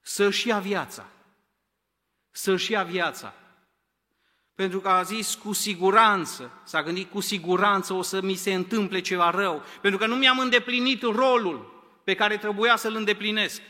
Să-și 0.01 0.49
ia 0.49 0.59
viața. 0.59 1.09
Să-și 2.31 2.73
ia 2.73 2.83
viața. 2.83 3.35
Pentru 4.61 4.81
că 4.81 4.89
a 4.89 5.03
zis 5.03 5.35
cu 5.35 5.53
siguranță, 5.53 6.51
s-a 6.65 6.83
gândit 6.83 7.11
cu 7.11 7.21
siguranță 7.21 7.93
o 7.93 8.03
să 8.03 8.21
mi 8.23 8.35
se 8.35 8.55
întâmple 8.55 9.01
ceva 9.01 9.31
rău, 9.31 9.63
pentru 9.81 9.99
că 9.99 10.07
nu 10.07 10.15
mi-am 10.15 10.39
îndeplinit 10.39 11.03
rolul 11.03 11.85
pe 12.05 12.15
care 12.15 12.37
trebuia 12.37 12.77
să-l 12.77 12.95
îndeplinesc. 12.95 13.63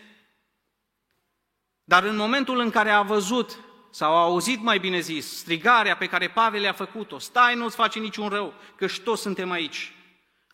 Dar 1.84 2.02
în 2.02 2.16
momentul 2.16 2.58
în 2.58 2.70
care 2.70 2.90
a 2.90 3.02
văzut, 3.02 3.58
sau 3.90 4.12
a 4.12 4.22
auzit 4.22 4.62
mai 4.62 4.78
bine 4.78 5.00
zis, 5.00 5.36
strigarea 5.36 5.96
pe 5.96 6.06
care 6.06 6.28
Pavel 6.28 6.68
a 6.68 6.72
făcut-o, 6.72 7.18
stai, 7.18 7.54
nu-ți 7.54 7.76
face 7.76 7.98
niciun 7.98 8.28
rău, 8.28 8.54
că 8.76 8.86
și 8.86 9.00
toți 9.00 9.22
suntem 9.22 9.50
aici, 9.50 9.92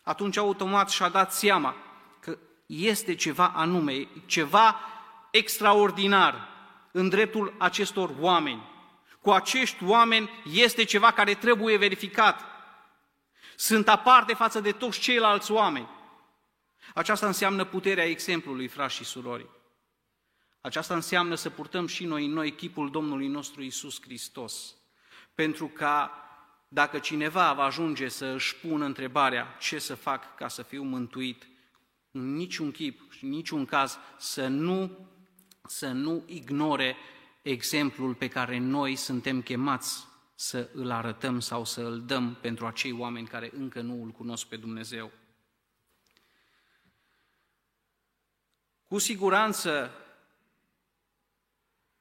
atunci 0.03 0.37
automat 0.37 0.89
și-a 0.89 1.09
dat 1.09 1.33
seama 1.33 1.75
că 2.19 2.37
este 2.65 3.15
ceva 3.15 3.51
anume, 3.55 4.07
ceva 4.25 4.79
extraordinar 5.31 6.47
în 6.91 7.09
dreptul 7.09 7.53
acestor 7.57 8.11
oameni 8.19 8.75
cu 9.27 9.33
acești 9.33 9.83
oameni 9.83 10.29
este 10.51 10.83
ceva 10.83 11.11
care 11.11 11.33
trebuie 11.33 11.77
verificat. 11.77 12.43
Sunt 13.55 13.87
aparte 13.87 14.33
față 14.33 14.59
de 14.59 14.71
toți 14.71 14.99
ceilalți 14.99 15.51
oameni. 15.51 15.89
Aceasta 16.93 17.27
înseamnă 17.27 17.65
puterea 17.65 18.05
exemplului, 18.05 18.67
frați 18.67 18.95
și 18.95 19.03
surori. 19.03 19.45
Aceasta 20.61 20.93
înseamnă 20.93 21.35
să 21.35 21.49
purtăm 21.49 21.87
și 21.87 22.05
noi 22.05 22.25
în 22.25 22.31
noi 22.31 22.51
chipul 22.51 22.91
Domnului 22.91 23.27
nostru 23.27 23.61
Isus 23.61 24.01
Hristos. 24.01 24.75
Pentru 25.35 25.67
ca 25.67 26.11
dacă 26.67 26.99
cineva 26.99 27.53
va 27.53 27.63
ajunge 27.63 28.07
să 28.07 28.25
își 28.25 28.55
pună 28.55 28.85
întrebarea 28.85 29.55
ce 29.59 29.79
să 29.79 29.95
fac 29.95 30.35
ca 30.35 30.47
să 30.47 30.63
fiu 30.63 30.83
mântuit, 30.83 31.47
în 32.11 32.35
niciun 32.35 32.71
chip 32.71 33.11
și 33.11 33.23
în 33.23 33.29
niciun 33.29 33.65
caz 33.65 33.97
să 34.17 34.47
nu, 34.47 35.07
să 35.65 35.87
nu 35.87 36.23
ignore 36.25 36.95
exemplul 37.47 38.13
pe 38.13 38.27
care 38.27 38.57
noi 38.57 38.95
suntem 38.95 39.41
chemați 39.41 40.05
să 40.35 40.69
îl 40.73 40.91
arătăm 40.91 41.39
sau 41.39 41.65
să 41.65 41.81
îl 41.81 42.05
dăm 42.05 42.37
pentru 42.41 42.65
acei 42.65 42.91
oameni 42.91 43.27
care 43.27 43.51
încă 43.53 43.81
nu 43.81 44.03
îl 44.03 44.09
cunosc 44.09 44.47
pe 44.47 44.57
Dumnezeu. 44.57 45.11
Cu 48.87 48.97
siguranță, 48.97 49.91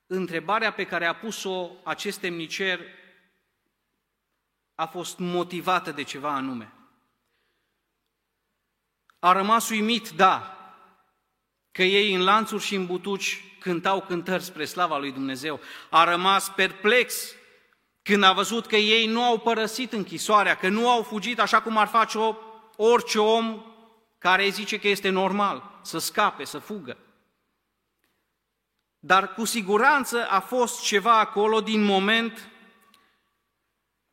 întrebarea 0.06 0.72
pe 0.72 0.86
care 0.86 1.06
a 1.06 1.14
pus-o 1.14 1.70
acest 1.84 2.20
temnicer 2.20 2.80
a 4.74 4.86
fost 4.86 5.18
motivată 5.18 5.92
de 5.92 6.02
ceva 6.02 6.34
anume. 6.34 6.72
A 9.18 9.32
rămas 9.32 9.68
uimit, 9.68 10.08
da, 10.08 10.55
că 11.76 11.82
ei 11.82 12.14
în 12.14 12.24
lanțuri 12.24 12.62
și 12.62 12.74
în 12.74 12.86
butuci 12.86 13.44
cântau 13.60 14.00
cântări 14.00 14.42
spre 14.42 14.64
slava 14.64 14.98
lui 14.98 15.12
Dumnezeu. 15.12 15.60
A 15.90 16.04
rămas 16.04 16.48
perplex 16.48 17.34
când 18.02 18.22
a 18.22 18.32
văzut 18.32 18.66
că 18.66 18.76
ei 18.76 19.06
nu 19.06 19.22
au 19.22 19.38
părăsit 19.38 19.92
închisoarea, 19.92 20.56
că 20.56 20.68
nu 20.68 20.90
au 20.90 21.02
fugit 21.02 21.40
așa 21.40 21.60
cum 21.60 21.76
ar 21.76 21.86
face 21.86 22.18
orice 22.76 23.18
om 23.18 23.62
care 24.18 24.48
zice 24.48 24.78
că 24.78 24.88
este 24.88 25.08
normal 25.08 25.80
să 25.82 25.98
scape, 25.98 26.44
să 26.44 26.58
fugă. 26.58 26.96
Dar 28.98 29.34
cu 29.34 29.44
siguranță 29.44 30.26
a 30.28 30.40
fost 30.40 30.82
ceva 30.82 31.18
acolo 31.18 31.60
din 31.60 31.82
moment 31.82 32.50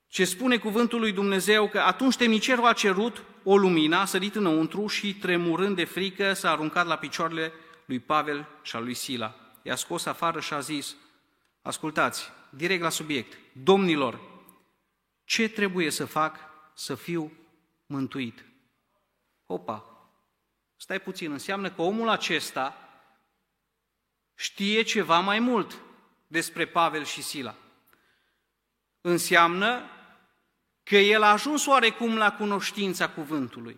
ce 0.08 0.26
spune 0.26 0.58
cuvântul 0.58 1.00
lui 1.00 1.12
Dumnezeu 1.12 1.70
că 1.70 1.80
atunci 1.80 2.16
temnicerul 2.16 2.66
a 2.66 2.74
cerut 2.74 3.24
o 3.44 3.58
lumină, 3.58 3.98
a 3.98 4.06
sărit 4.06 4.36
înăuntru 4.36 4.88
și 4.88 5.16
tremurând 5.16 5.76
de 5.76 5.84
frică 5.84 6.34
s-a 6.34 6.52
aruncat 6.52 6.86
la 6.86 6.96
picioarele 6.96 7.54
lui 7.86 8.00
Pavel 8.00 8.48
și 8.62 8.76
a 8.76 8.80
lui 8.80 8.94
Sila 8.94 9.36
i-a 9.64 9.76
scos 9.76 10.06
afară 10.06 10.40
și 10.40 10.54
a 10.54 10.60
zis, 10.60 10.96
ascultați, 11.62 12.32
direct 12.50 12.82
la 12.82 12.90
subiect, 12.90 13.38
domnilor, 13.64 14.20
ce 15.24 15.50
trebuie 15.50 15.90
să 15.90 16.06
fac 16.06 16.40
să 16.74 16.96
fiu 16.96 17.32
mântuit? 17.86 18.46
Opa, 19.46 20.08
stai 20.76 21.00
puțin, 21.00 21.32
înseamnă 21.32 21.72
că 21.72 21.82
omul 21.82 22.10
acesta 22.10 22.78
știe 24.36 24.82
ceva 24.82 25.20
mai 25.20 25.40
mult 25.40 25.82
despre 26.28 26.66
Pavel 26.66 27.04
și 27.04 27.22
Sila. 27.22 27.56
Înseamnă 29.02 29.82
că 30.84 30.98
el 30.98 31.22
a 31.22 31.32
ajuns 31.32 31.66
oarecum 31.66 32.18
la 32.18 32.32
cunoștința 32.32 33.10
cuvântului. 33.10 33.78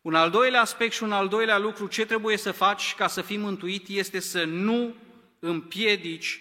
Un 0.00 0.14
al 0.14 0.30
doilea 0.30 0.60
aspect 0.60 0.92
și 0.92 1.02
un 1.02 1.12
al 1.12 1.28
doilea 1.28 1.58
lucru, 1.58 1.86
ce 1.86 2.06
trebuie 2.06 2.36
să 2.36 2.52
faci 2.52 2.94
ca 2.94 3.06
să 3.06 3.22
fii 3.22 3.36
mântuit, 3.36 3.88
este 3.88 4.20
să 4.20 4.44
nu 4.44 4.94
împiedici 5.38 6.40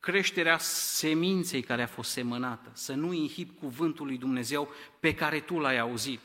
creșterea 0.00 0.58
seminței 0.58 1.62
care 1.62 1.82
a 1.82 1.86
fost 1.86 2.10
semănată, 2.10 2.70
să 2.72 2.92
nu 2.92 3.12
inhib 3.12 3.58
cuvântul 3.58 4.06
lui 4.06 4.18
Dumnezeu 4.18 4.68
pe 5.00 5.14
care 5.14 5.40
tu 5.40 5.58
l-ai 5.58 5.78
auzit. 5.78 6.20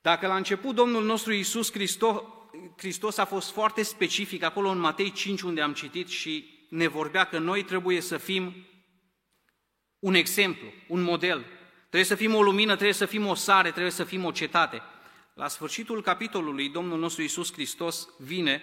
Dacă 0.00 0.26
la 0.26 0.36
început 0.36 0.74
Domnul 0.74 1.04
nostru 1.04 1.32
Iisus 1.32 1.72
Hristos, 1.72 2.22
Hristos 2.76 3.16
a 3.16 3.24
fost 3.24 3.50
foarte 3.50 3.82
specific 3.82 4.42
acolo 4.42 4.68
în 4.68 4.78
Matei 4.78 5.12
5 5.12 5.40
unde 5.40 5.60
am 5.60 5.72
citit 5.72 6.08
și 6.08 6.66
ne 6.68 6.86
vorbea 6.86 7.24
că 7.24 7.38
noi 7.38 7.62
trebuie 7.62 8.00
să 8.00 8.16
fim 8.16 8.54
un 9.98 10.14
exemplu, 10.14 10.72
un 10.88 11.00
model. 11.00 11.44
Trebuie 11.78 12.04
să 12.04 12.14
fim 12.14 12.34
o 12.34 12.42
lumină, 12.42 12.72
trebuie 12.72 12.92
să 12.92 13.06
fim 13.06 13.26
o 13.26 13.34
sare, 13.34 13.70
trebuie 13.70 13.92
să 13.92 14.04
fim 14.04 14.24
o 14.24 14.30
cetate. 14.30 14.82
La 15.34 15.48
sfârșitul 15.48 16.02
capitolului, 16.02 16.68
Domnul 16.68 16.98
nostru 16.98 17.22
Iisus 17.22 17.52
Hristos 17.52 18.08
vine 18.18 18.62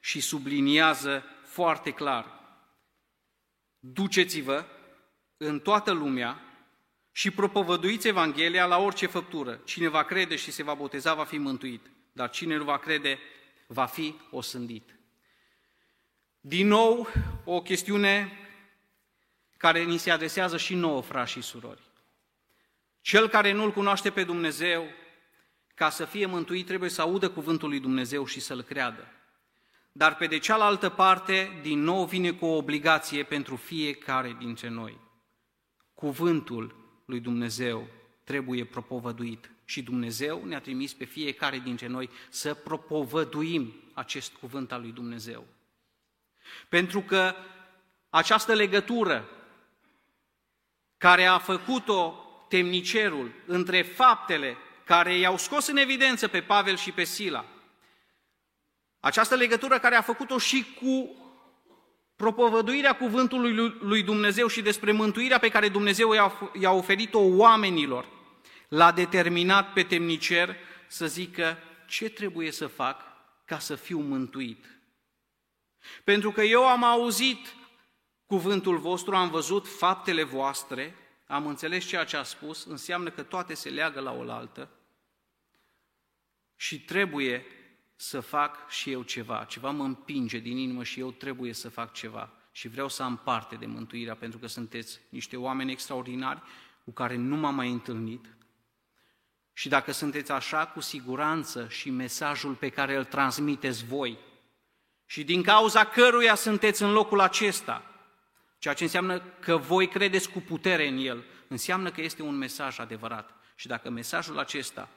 și 0.00 0.20
subliniază 0.20 1.24
foarte 1.44 1.90
clar. 1.90 2.26
Duceți-vă 3.78 4.64
în 5.36 5.60
toată 5.60 5.92
lumea 5.92 6.40
și 7.12 7.30
propovăduiți 7.30 8.08
Evanghelia 8.08 8.66
la 8.66 8.78
orice 8.78 9.06
făptură. 9.06 9.60
Cine 9.64 9.88
va 9.88 10.02
crede 10.02 10.36
și 10.36 10.50
se 10.50 10.62
va 10.62 10.74
boteza 10.74 11.14
va 11.14 11.24
fi 11.24 11.38
mântuit, 11.38 11.86
dar 12.12 12.30
cine 12.30 12.56
nu 12.56 12.64
va 12.64 12.78
crede 12.78 13.18
va 13.66 13.86
fi 13.86 14.14
osândit. 14.30 14.98
Din 16.40 16.66
nou, 16.66 17.08
o 17.44 17.62
chestiune 17.62 18.32
care 19.66 19.84
ni 19.84 19.96
se 19.96 20.10
adresează 20.10 20.56
și 20.56 20.74
nouă, 20.74 21.02
frați 21.02 21.30
și 21.30 21.40
surori. 21.40 21.82
Cel 23.00 23.28
care 23.28 23.52
nu-L 23.52 23.72
cunoaște 23.72 24.10
pe 24.10 24.24
Dumnezeu, 24.24 24.86
ca 25.74 25.90
să 25.90 26.04
fie 26.04 26.26
mântuit, 26.26 26.66
trebuie 26.66 26.90
să 26.90 27.02
audă 27.02 27.30
cuvântul 27.30 27.68
lui 27.68 27.80
Dumnezeu 27.80 28.26
și 28.26 28.40
să-L 28.40 28.62
creadă. 28.62 29.08
Dar 29.92 30.16
pe 30.16 30.26
de 30.26 30.38
cealaltă 30.38 30.88
parte, 30.88 31.58
din 31.62 31.82
nou 31.82 32.04
vine 32.04 32.32
cu 32.32 32.44
o 32.44 32.56
obligație 32.56 33.22
pentru 33.22 33.56
fiecare 33.56 34.36
dintre 34.38 34.68
noi. 34.68 35.00
Cuvântul 35.94 36.74
lui 37.04 37.20
Dumnezeu 37.20 37.88
trebuie 38.24 38.64
propovăduit 38.64 39.50
și 39.64 39.82
Dumnezeu 39.82 40.44
ne-a 40.44 40.60
trimis 40.60 40.92
pe 40.92 41.04
fiecare 41.04 41.58
dintre 41.58 41.86
noi 41.86 42.10
să 42.28 42.54
propovăduim 42.54 43.74
acest 43.92 44.32
cuvânt 44.32 44.72
al 44.72 44.80
lui 44.80 44.92
Dumnezeu. 44.92 45.46
Pentru 46.68 47.00
că 47.00 47.34
această 48.10 48.52
legătură 48.54 49.28
care 50.98 51.24
a 51.24 51.38
făcut-o 51.38 52.14
temnicerul 52.48 53.32
între 53.46 53.82
faptele 53.82 54.56
care 54.84 55.16
i-au 55.16 55.36
scos 55.36 55.66
în 55.66 55.76
evidență 55.76 56.28
pe 56.28 56.40
Pavel 56.40 56.76
și 56.76 56.92
pe 56.92 57.04
Sila, 57.04 57.44
această 59.00 59.34
legătură 59.34 59.78
care 59.78 59.94
a 59.94 60.02
făcut-o 60.02 60.38
și 60.38 60.64
cu 60.80 61.16
propovăduirea 62.16 62.96
cuvântului 62.96 63.54
lui 63.80 64.02
Dumnezeu 64.02 64.46
și 64.46 64.62
despre 64.62 64.92
mântuirea 64.92 65.38
pe 65.38 65.48
care 65.48 65.68
Dumnezeu 65.68 66.12
i-a 66.60 66.72
oferit-o 66.72 67.18
oamenilor, 67.18 68.08
l-a 68.68 68.92
determinat 68.92 69.72
pe 69.72 69.82
temnicer 69.82 70.56
să 70.86 71.06
zică 71.06 71.58
ce 71.86 72.08
trebuie 72.08 72.50
să 72.50 72.66
fac 72.66 73.02
ca 73.44 73.58
să 73.58 73.74
fiu 73.74 74.00
mântuit. 74.00 74.64
Pentru 76.04 76.30
că 76.30 76.42
eu 76.42 76.66
am 76.66 76.84
auzit 76.84 77.54
cuvântul 78.26 78.78
vostru, 78.78 79.14
am 79.14 79.30
văzut 79.30 79.68
faptele 79.68 80.22
voastre, 80.22 80.94
am 81.26 81.46
înțeles 81.46 81.84
ceea 81.84 82.04
ce 82.04 82.16
a 82.16 82.22
spus, 82.22 82.64
înseamnă 82.64 83.10
că 83.10 83.22
toate 83.22 83.54
se 83.54 83.68
leagă 83.68 84.00
la 84.00 84.12
oaltă 84.12 84.70
și 86.56 86.80
trebuie 86.80 87.46
să 87.96 88.20
fac 88.20 88.70
și 88.70 88.90
eu 88.90 89.02
ceva. 89.02 89.44
Ceva 89.44 89.70
mă 89.70 89.84
împinge 89.84 90.38
din 90.38 90.56
inimă 90.56 90.84
și 90.84 91.00
eu 91.00 91.10
trebuie 91.10 91.52
să 91.52 91.68
fac 91.68 91.92
ceva. 91.92 92.32
Și 92.52 92.68
vreau 92.68 92.88
să 92.88 93.02
am 93.02 93.16
parte 93.16 93.56
de 93.56 93.66
mântuirea, 93.66 94.14
pentru 94.14 94.38
că 94.38 94.46
sunteți 94.46 95.00
niște 95.08 95.36
oameni 95.36 95.70
extraordinari 95.70 96.42
cu 96.84 96.90
care 96.90 97.16
nu 97.16 97.36
m-am 97.36 97.54
mai 97.54 97.70
întâlnit. 97.70 98.36
Și 99.52 99.68
dacă 99.68 99.92
sunteți 99.92 100.32
așa, 100.32 100.66
cu 100.66 100.80
siguranță 100.80 101.68
și 101.68 101.90
mesajul 101.90 102.54
pe 102.54 102.68
care 102.68 102.96
îl 102.96 103.04
transmiteți 103.04 103.84
voi, 103.84 104.18
și 105.06 105.24
din 105.24 105.42
cauza 105.42 105.84
căruia 105.84 106.34
sunteți 106.34 106.82
în 106.82 106.92
locul 106.92 107.20
acesta, 107.20 107.95
ceea 108.58 108.74
ce 108.74 108.82
înseamnă 108.82 109.20
că 109.20 109.56
voi 109.56 109.88
credeți 109.88 110.30
cu 110.30 110.40
putere 110.40 110.88
în 110.88 110.98
el, 110.98 111.24
înseamnă 111.48 111.90
că 111.90 112.00
este 112.00 112.22
un 112.22 112.34
mesaj 112.34 112.78
adevărat. 112.78 113.34
Și 113.54 113.66
dacă 113.66 113.90
mesajul 113.90 114.38
acesta 114.38 114.88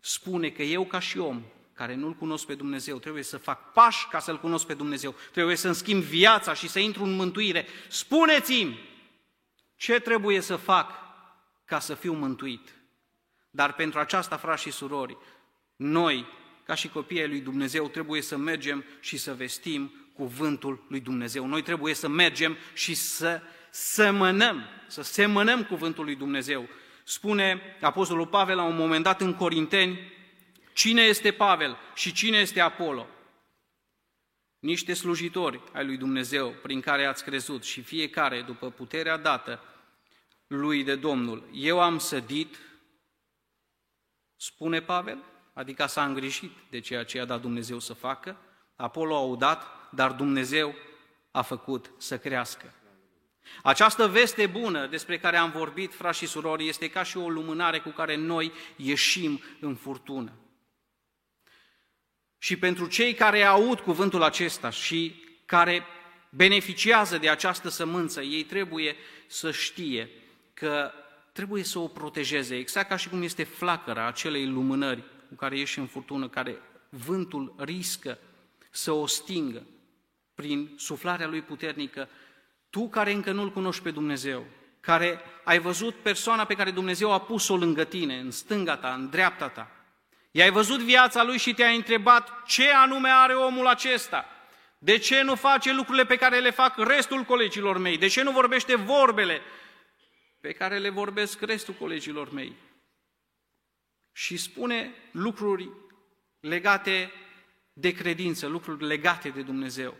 spune 0.00 0.50
că 0.50 0.62
eu 0.62 0.84
ca 0.84 0.98
și 0.98 1.18
om 1.18 1.42
care 1.72 1.94
nu-L 1.94 2.14
cunosc 2.14 2.46
pe 2.46 2.54
Dumnezeu, 2.54 2.98
trebuie 2.98 3.22
să 3.22 3.36
fac 3.36 3.72
pași 3.72 4.08
ca 4.08 4.18
să-L 4.18 4.40
cunosc 4.40 4.66
pe 4.66 4.74
Dumnezeu, 4.74 5.14
trebuie 5.32 5.56
să-mi 5.56 5.74
schimb 5.74 6.02
viața 6.02 6.54
și 6.54 6.68
să 6.68 6.78
intru 6.78 7.02
în 7.04 7.12
mântuire. 7.12 7.66
Spuneți-mi 7.88 8.78
ce 9.76 9.98
trebuie 9.98 10.40
să 10.40 10.56
fac 10.56 10.90
ca 11.64 11.78
să 11.78 11.94
fiu 11.94 12.12
mântuit. 12.12 12.74
Dar 13.50 13.74
pentru 13.74 13.98
aceasta, 13.98 14.36
frați 14.36 14.62
și 14.62 14.70
surori, 14.70 15.16
noi, 15.76 16.26
ca 16.66 16.74
și 16.74 16.88
copiii 16.88 17.28
lui 17.28 17.40
Dumnezeu, 17.40 17.88
trebuie 17.88 18.22
să 18.22 18.36
mergem 18.36 18.84
și 19.00 19.16
să 19.16 19.34
vestim 19.34 20.03
cuvântul 20.14 20.84
lui 20.88 21.00
Dumnezeu. 21.00 21.46
Noi 21.46 21.62
trebuie 21.62 21.94
să 21.94 22.08
mergem 22.08 22.56
și 22.72 22.94
să 22.94 23.40
semănăm, 23.70 24.64
să 24.86 25.02
semănăm 25.02 25.64
cuvântul 25.64 26.04
lui 26.04 26.14
Dumnezeu. 26.14 26.68
Spune 27.04 27.60
Apostolul 27.80 28.26
Pavel 28.26 28.56
la 28.56 28.62
un 28.62 28.76
moment 28.76 29.04
dat 29.04 29.20
în 29.20 29.34
Corinteni, 29.34 30.12
Cine 30.74 31.02
este 31.02 31.32
Pavel 31.32 31.76
și 31.94 32.12
cine 32.12 32.38
este 32.38 32.60
Apollo? 32.60 33.06
Niște 34.58 34.94
slujitori 34.94 35.60
ai 35.72 35.84
lui 35.84 35.96
Dumnezeu 35.96 36.50
prin 36.50 36.80
care 36.80 37.04
ați 37.04 37.24
crezut 37.24 37.64
și 37.64 37.82
fiecare 37.82 38.42
după 38.42 38.70
puterea 38.70 39.16
dată 39.16 39.62
lui 40.46 40.84
de 40.84 40.96
Domnul. 40.96 41.48
Eu 41.52 41.80
am 41.80 41.98
sădit, 41.98 42.58
spune 44.36 44.80
Pavel, 44.80 45.24
adică 45.52 45.86
s-a 45.86 46.04
îngrijit 46.04 46.52
de 46.70 46.80
ceea 46.80 47.04
ce 47.04 47.16
i-a 47.16 47.24
dat 47.24 47.40
Dumnezeu 47.40 47.78
să 47.78 47.92
facă, 47.92 48.36
Apollo 48.76 49.16
a 49.16 49.20
udat, 49.20 49.66
dar 49.94 50.12
Dumnezeu 50.12 50.74
a 51.30 51.42
făcut 51.42 51.90
să 51.98 52.18
crească. 52.18 52.74
Această 53.62 54.08
veste 54.08 54.46
bună 54.46 54.86
despre 54.86 55.18
care 55.18 55.36
am 55.36 55.50
vorbit, 55.50 55.94
frați 55.94 56.18
și 56.18 56.26
surori, 56.26 56.68
este 56.68 56.90
ca 56.90 57.02
și 57.02 57.16
o 57.16 57.28
lumânare 57.28 57.78
cu 57.78 57.88
care 57.88 58.16
noi 58.16 58.52
ieșim 58.76 59.40
în 59.60 59.74
furtună. 59.74 60.32
Și 62.38 62.56
pentru 62.56 62.86
cei 62.86 63.14
care 63.14 63.42
aud 63.42 63.80
cuvântul 63.80 64.22
acesta 64.22 64.70
și 64.70 65.24
care 65.44 65.84
beneficiază 66.30 67.18
de 67.18 67.28
această 67.28 67.68
sămânță, 67.68 68.22
ei 68.22 68.42
trebuie 68.44 68.96
să 69.26 69.50
știe 69.50 70.10
că 70.54 70.92
trebuie 71.32 71.62
să 71.62 71.78
o 71.78 71.86
protejeze, 71.86 72.56
exact 72.56 72.88
ca 72.88 72.96
și 72.96 73.08
cum 73.08 73.22
este 73.22 73.44
flacăra 73.44 74.06
acelei 74.06 74.46
lumânări 74.46 75.02
cu 75.28 75.34
care 75.34 75.58
ieși 75.58 75.78
în 75.78 75.86
furtună, 75.86 76.28
care 76.28 76.58
vântul 76.88 77.54
riscă 77.58 78.18
să 78.70 78.92
o 78.92 79.06
stingă 79.06 79.66
prin 80.34 80.74
suflarea 80.76 81.26
lui 81.26 81.42
puternică. 81.42 82.08
Tu 82.70 82.88
care 82.88 83.12
încă 83.12 83.32
nu-L 83.32 83.52
cunoști 83.52 83.82
pe 83.82 83.90
Dumnezeu, 83.90 84.46
care 84.80 85.20
ai 85.44 85.58
văzut 85.58 85.94
persoana 85.94 86.44
pe 86.44 86.54
care 86.54 86.70
Dumnezeu 86.70 87.12
a 87.12 87.20
pus-o 87.20 87.56
lângă 87.56 87.84
tine, 87.84 88.18
în 88.18 88.30
stânga 88.30 88.76
ta, 88.76 88.94
în 88.94 89.10
dreapta 89.10 89.48
ta, 89.48 89.70
I-ai 90.36 90.50
văzut 90.50 90.80
viața 90.80 91.22
lui 91.22 91.38
și 91.38 91.54
te-ai 91.54 91.76
întrebat 91.76 92.42
ce 92.46 92.70
anume 92.70 93.08
are 93.08 93.34
omul 93.34 93.66
acesta. 93.66 94.26
De 94.78 94.98
ce 94.98 95.22
nu 95.22 95.34
face 95.34 95.72
lucrurile 95.72 96.06
pe 96.06 96.16
care 96.16 96.40
le 96.40 96.50
fac 96.50 96.78
restul 96.78 97.22
colegilor 97.22 97.78
mei? 97.78 97.98
De 97.98 98.06
ce 98.06 98.22
nu 98.22 98.30
vorbește 98.30 98.74
vorbele 98.74 99.40
pe 100.40 100.52
care 100.52 100.78
le 100.78 100.88
vorbesc 100.88 101.40
restul 101.40 101.74
colegilor 101.74 102.32
mei? 102.32 102.56
Și 104.12 104.36
spune 104.36 104.94
lucruri 105.10 105.70
legate 106.40 107.12
de 107.72 107.92
credință, 107.92 108.46
lucruri 108.46 108.86
legate 108.86 109.28
de 109.28 109.42
Dumnezeu. 109.42 109.96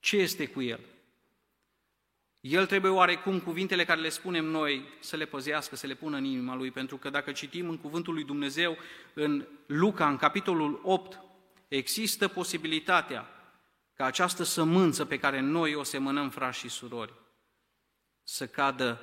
Ce 0.00 0.16
este 0.16 0.46
cu 0.46 0.62
el? 0.62 0.80
El 2.40 2.66
trebuie 2.66 2.90
oarecum 2.90 3.40
cuvintele 3.40 3.84
care 3.84 4.00
le 4.00 4.08
spunem 4.08 4.44
noi 4.44 4.88
să 5.00 5.16
le 5.16 5.24
păzească, 5.24 5.76
să 5.76 5.86
le 5.86 5.94
pună 5.94 6.16
în 6.16 6.24
inima 6.24 6.54
lui, 6.54 6.70
pentru 6.70 6.96
că 6.96 7.10
dacă 7.10 7.32
citim 7.32 7.68
în 7.68 7.78
cuvântul 7.78 8.14
lui 8.14 8.24
Dumnezeu, 8.24 8.76
în 9.14 9.46
Luca, 9.66 10.08
în 10.08 10.16
capitolul 10.16 10.80
8, 10.82 11.20
există 11.68 12.28
posibilitatea 12.28 13.28
ca 13.94 14.04
această 14.04 14.42
sămânță 14.42 15.04
pe 15.04 15.18
care 15.18 15.40
noi 15.40 15.74
o 15.74 15.82
semănăm, 15.82 16.30
frați 16.30 16.58
și 16.58 16.68
surori, 16.68 17.14
să 18.22 18.46
cadă 18.46 19.00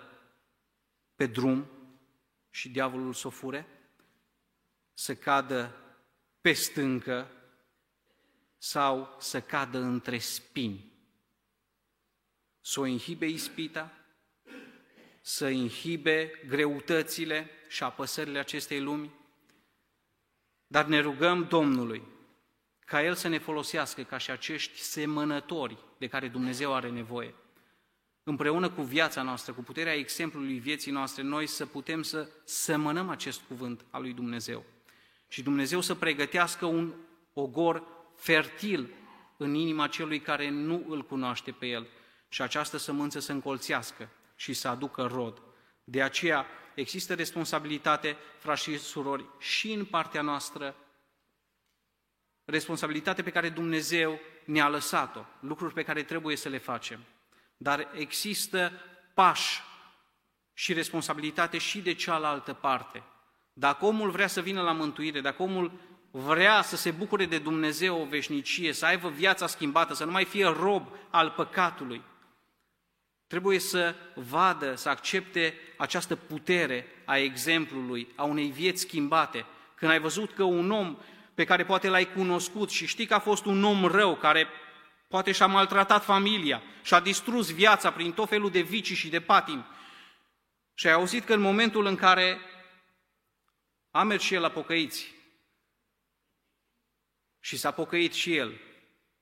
pe 1.15 1.25
drum 1.25 1.69
și 2.49 2.69
diavolul 2.69 3.13
să 3.13 3.27
o 3.27 3.29
fure, 3.29 3.67
să 4.93 5.15
cadă 5.15 5.75
pe 6.41 6.53
stâncă 6.53 7.27
sau 8.65 9.15
să 9.19 9.41
cadă 9.41 9.77
între 9.77 10.17
spini. 10.17 10.91
Să 12.61 12.79
o 12.79 12.85
inhibe 12.85 13.25
ispita, 13.25 13.91
să 15.21 15.47
inhibe 15.47 16.31
greutățile 16.47 17.49
și 17.67 17.83
apăsările 17.83 18.39
acestei 18.39 18.81
lumi, 18.81 19.11
dar 20.67 20.85
ne 20.85 20.99
rugăm 20.99 21.47
Domnului 21.47 22.03
ca 22.79 23.03
El 23.03 23.13
să 23.13 23.27
ne 23.27 23.37
folosească 23.37 24.03
ca 24.03 24.17
și 24.17 24.31
acești 24.31 24.79
semănători 24.79 25.77
de 25.97 26.07
care 26.07 26.27
Dumnezeu 26.27 26.73
are 26.73 26.89
nevoie. 26.89 27.33
Împreună 28.23 28.69
cu 28.69 28.81
viața 28.81 29.21
noastră, 29.21 29.53
cu 29.53 29.61
puterea 29.61 29.93
exemplului 29.93 30.59
vieții 30.59 30.91
noastre, 30.91 31.21
noi 31.23 31.47
să 31.47 31.65
putem 31.65 32.01
să 32.01 32.29
semănăm 32.43 33.09
acest 33.09 33.41
cuvânt 33.47 33.85
al 33.89 34.01
lui 34.01 34.13
Dumnezeu. 34.13 34.65
Și 35.27 35.43
Dumnezeu 35.43 35.81
să 35.81 35.95
pregătească 35.95 36.65
un 36.65 36.93
ogor 37.33 37.94
fertil 38.15 38.89
în 39.37 39.53
inima 39.53 39.87
celui 39.87 40.19
care 40.19 40.49
nu 40.49 40.85
îl 40.87 41.03
cunoaște 41.03 41.51
pe 41.51 41.65
El 41.65 41.87
și 42.29 42.41
această 42.41 42.77
sămânță 42.77 43.19
să 43.19 43.31
încolțească 43.31 44.09
și 44.35 44.53
să 44.53 44.67
aducă 44.67 45.03
rod. 45.03 45.41
De 45.83 46.01
aceea 46.01 46.45
există 46.75 47.13
responsabilitate, 47.13 48.17
frați 48.37 48.61
și 48.61 48.77
surori, 48.77 49.25
și 49.39 49.71
în 49.71 49.85
partea 49.85 50.21
noastră, 50.21 50.75
responsabilitate 52.45 53.23
pe 53.23 53.31
care 53.31 53.49
Dumnezeu 53.49 54.19
ne-a 54.45 54.69
lăsat-o, 54.69 55.25
lucruri 55.39 55.73
pe 55.73 55.83
care 55.83 56.03
trebuie 56.03 56.35
să 56.35 56.49
le 56.49 56.57
facem. 56.57 56.99
Dar 57.57 57.91
există 57.93 58.71
pași 59.13 59.61
și 60.53 60.73
responsabilitate 60.73 61.57
și 61.57 61.81
de 61.81 61.93
cealaltă 61.93 62.53
parte. 62.53 63.03
Dacă 63.53 63.85
omul 63.85 64.09
vrea 64.09 64.27
să 64.27 64.41
vină 64.41 64.61
la 64.61 64.71
mântuire, 64.71 65.21
dacă 65.21 65.43
omul 65.43 65.71
vrea 66.17 66.61
să 66.61 66.75
se 66.75 66.91
bucure 66.91 67.25
de 67.25 67.37
Dumnezeu 67.37 68.01
o 68.01 68.05
veșnicie, 68.05 68.73
să 68.73 68.85
aibă 68.85 69.09
viața 69.09 69.47
schimbată, 69.47 69.93
să 69.93 70.05
nu 70.05 70.11
mai 70.11 70.25
fie 70.25 70.45
rob 70.45 70.87
al 71.09 71.29
păcatului, 71.29 72.01
trebuie 73.27 73.59
să 73.59 73.95
vadă, 74.13 74.75
să 74.75 74.89
accepte 74.89 75.57
această 75.77 76.15
putere 76.15 76.87
a 77.05 77.17
exemplului, 77.17 78.07
a 78.15 78.23
unei 78.23 78.47
vieți 78.47 78.81
schimbate. 78.81 79.45
Când 79.75 79.91
ai 79.91 79.99
văzut 79.99 80.33
că 80.33 80.43
un 80.43 80.71
om 80.71 80.97
pe 81.33 81.43
care 81.43 81.65
poate 81.65 81.87
l-ai 81.87 82.11
cunoscut 82.13 82.69
și 82.69 82.87
știi 82.87 83.05
că 83.05 83.13
a 83.13 83.19
fost 83.19 83.45
un 83.45 83.63
om 83.63 83.85
rău, 83.85 84.15
care 84.15 84.47
poate 85.07 85.31
și-a 85.31 85.47
maltratat 85.47 86.03
familia, 86.03 86.61
și-a 86.83 86.99
distrus 86.99 87.53
viața 87.53 87.91
prin 87.91 88.11
tot 88.11 88.29
felul 88.29 88.49
de 88.49 88.61
vicii 88.61 88.95
și 88.95 89.09
de 89.09 89.21
patim, 89.21 89.65
și 90.73 90.87
ai 90.87 90.93
auzit 90.93 91.25
că 91.25 91.33
în 91.33 91.41
momentul 91.41 91.85
în 91.85 91.95
care 91.95 92.39
a 93.91 94.03
mers 94.03 94.23
și 94.23 94.33
el 94.33 94.41
la 94.41 94.49
pocăiți 94.49 95.14
și 97.45 97.57
s-a 97.57 97.71
pocăit 97.71 98.13
și 98.13 98.35
el 98.35 98.61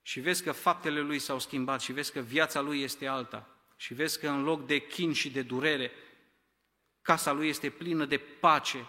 și 0.02 0.20
vezi 0.20 0.44
că 0.44 0.52
faptele 0.52 1.00
lui 1.00 1.20
s-au 1.20 1.40
schimbat 1.40 1.82
și 1.82 1.92
vezi 1.92 2.12
că 2.12 2.20
viața 2.20 2.62
lui 2.62 2.82
este 2.82 3.08
alta 3.08 3.48
și 3.76 3.94
vezi 3.94 4.20
că 4.20 4.30
în 4.30 4.44
loc 4.44 4.66
de 4.66 4.78
chin 4.78 5.14
și 5.14 5.32
de 5.32 5.42
durere, 5.42 5.92
casa 7.02 7.32
lui 7.32 7.48
este 7.48 7.70
plină 7.70 8.06
de 8.06 8.18
pace, 8.18 8.86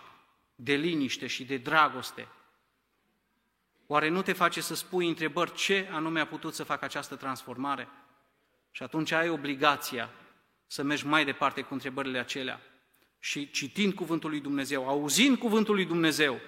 de 0.55 0.75
liniște 0.75 1.27
și 1.27 1.45
de 1.45 1.57
dragoste. 1.57 2.29
Oare 3.87 4.09
nu 4.09 4.23
te 4.23 4.33
face 4.33 4.61
să 4.61 4.75
spui 4.75 5.09
întrebări 5.09 5.55
ce 5.55 5.89
anume 5.91 6.21
a 6.21 6.27
putut 6.27 6.55
să 6.55 6.65
facă 6.65 6.85
această 6.85 7.17
transformare? 7.17 7.89
Și 8.71 8.83
atunci 8.83 9.11
ai 9.11 9.29
obligația 9.29 10.11
să 10.67 10.83
mergi 10.83 11.07
mai 11.07 11.25
departe 11.25 11.63
cu 11.63 11.73
întrebările 11.73 12.19
acelea 12.19 12.61
și 13.19 13.51
citind 13.51 13.95
Cuvântul 13.95 14.31
lui 14.31 14.41
Dumnezeu, 14.41 14.89
auzind 14.89 15.39
Cuvântul 15.39 15.75
lui 15.75 15.85
Dumnezeu, 15.85 16.41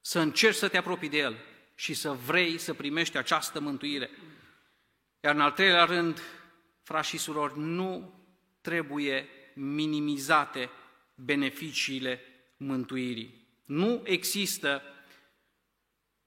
să 0.00 0.18
încerci 0.18 0.56
să 0.56 0.68
te 0.68 0.76
apropii 0.76 1.08
de 1.08 1.18
El 1.18 1.36
și 1.74 1.94
să 1.94 2.10
vrei 2.10 2.58
să 2.58 2.74
primești 2.74 3.16
această 3.16 3.60
mântuire. 3.60 4.10
Iar 5.20 5.34
în 5.34 5.40
al 5.40 5.50
treilea 5.50 5.84
rând, 5.84 6.22
frați 6.82 7.08
și 7.08 7.18
surori, 7.18 7.58
nu 7.58 8.14
trebuie 8.60 9.28
minimizate 9.54 10.70
beneficiile 11.14 12.20
mântuirii. 12.56 13.46
Nu 13.64 14.00
există, 14.04 14.82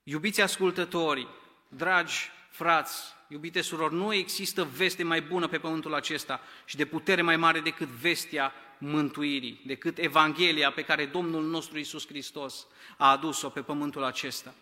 iubiți 0.04 0.42
ascultătorii, 0.42 1.28
dragi 1.68 2.32
frați, 2.50 3.14
iubite 3.28 3.62
surori, 3.62 3.94
nu 3.94 4.14
există 4.14 4.64
veste 4.64 5.04
mai 5.04 5.22
bună 5.22 5.48
pe 5.48 5.60
pământul 5.60 5.94
acesta 5.94 6.42
și 6.66 6.76
de 6.76 6.86
putere 6.86 7.22
mai 7.22 7.38
mare 7.38 7.60
decât 7.60 7.88
vestea 7.88 8.54
mântuirii, 8.84 9.62
decât 9.66 9.98
Evanghelia 9.98 10.72
pe 10.72 10.82
care 10.82 11.06
Domnul 11.06 11.44
nostru 11.44 11.80
Isus 11.80 12.08
Hristos 12.08 12.68
a 12.98 13.12
adus-o 13.12 13.50
pe 13.50 13.62
pământul 13.62 14.04
acesta. 14.04 14.54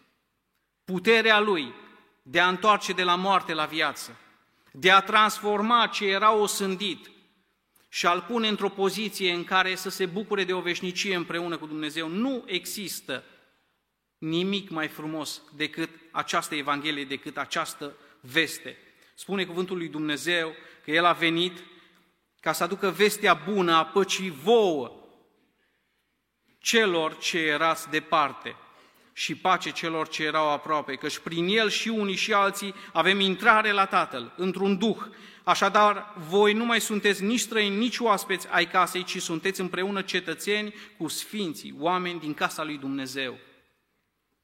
Puterea 0.86 1.40
Lui 1.40 1.74
de 2.22 2.40
a 2.40 2.48
întoarce 2.48 2.94
de 2.94 3.04
la 3.04 3.16
moarte 3.16 3.54
la 3.54 3.66
viață, 3.66 4.20
de 4.72 4.92
a 4.92 5.02
transforma 5.02 5.88
ce 5.88 6.06
era 6.06 6.34
osândit 6.34 7.12
și 7.90 8.06
a-l 8.06 8.22
pune 8.22 8.48
într-o 8.48 8.70
poziție 8.70 9.32
în 9.32 9.44
care 9.44 9.76
să 9.76 9.90
se 9.90 10.06
bucure 10.06 10.44
de 10.44 10.54
o 10.54 10.62
veșnicie 10.62 11.16
împreună 11.16 11.58
cu 11.58 11.66
Dumnezeu. 11.66 12.08
Nu 12.08 12.44
există 12.46 13.24
nimic 14.18 14.70
mai 14.70 14.88
frumos 14.88 15.42
decât 15.56 15.90
această 16.12 16.56
Evanghelie, 16.56 17.06
decât 17.06 17.38
această 17.38 17.96
veste. 18.20 18.78
Spune 19.16 19.46
cuvântul 19.46 19.78
lui 19.78 19.88
Dumnezeu 19.88 20.56
că 20.84 20.92
El 20.92 21.06
a 21.06 21.14
venit 21.14 21.64
ca 22.42 22.52
să 22.52 22.64
aducă 22.64 22.90
vestea 22.90 23.34
bună 23.34 23.74
a 23.74 23.86
păcii 23.86 24.30
vouă 24.30 24.92
celor 26.58 27.18
ce 27.18 27.38
erați 27.38 27.90
departe 27.90 28.56
și 29.14 29.36
pace 29.36 29.72
celor 29.72 30.08
ce 30.08 30.24
erau 30.24 30.50
aproape, 30.50 30.96
căci 30.96 31.20
prin 31.20 31.48
el 31.48 31.70
și 31.70 31.88
unii 31.88 32.16
și 32.16 32.34
alții 32.34 32.74
avem 32.94 33.20
intrare 33.20 33.72
la 33.72 33.86
Tatăl, 33.86 34.34
într-un 34.38 34.78
duh. 34.78 34.98
Așadar, 35.44 36.14
voi 36.18 36.54
nu 36.54 36.66
mai 36.66 36.82
sunteți 36.82 37.24
nici 37.24 37.40
străini, 37.40 37.78
nici 37.78 38.00
oaspeți 38.00 38.48
ai 38.50 38.68
casei, 38.68 39.04
ci 39.04 39.22
sunteți 39.22 39.62
împreună 39.62 40.02
cetățeni 40.02 40.74
cu 40.98 41.08
sfinții, 41.08 41.76
oameni 41.80 42.20
din 42.20 42.34
casa 42.34 42.64
lui 42.64 42.78
Dumnezeu, 42.78 43.38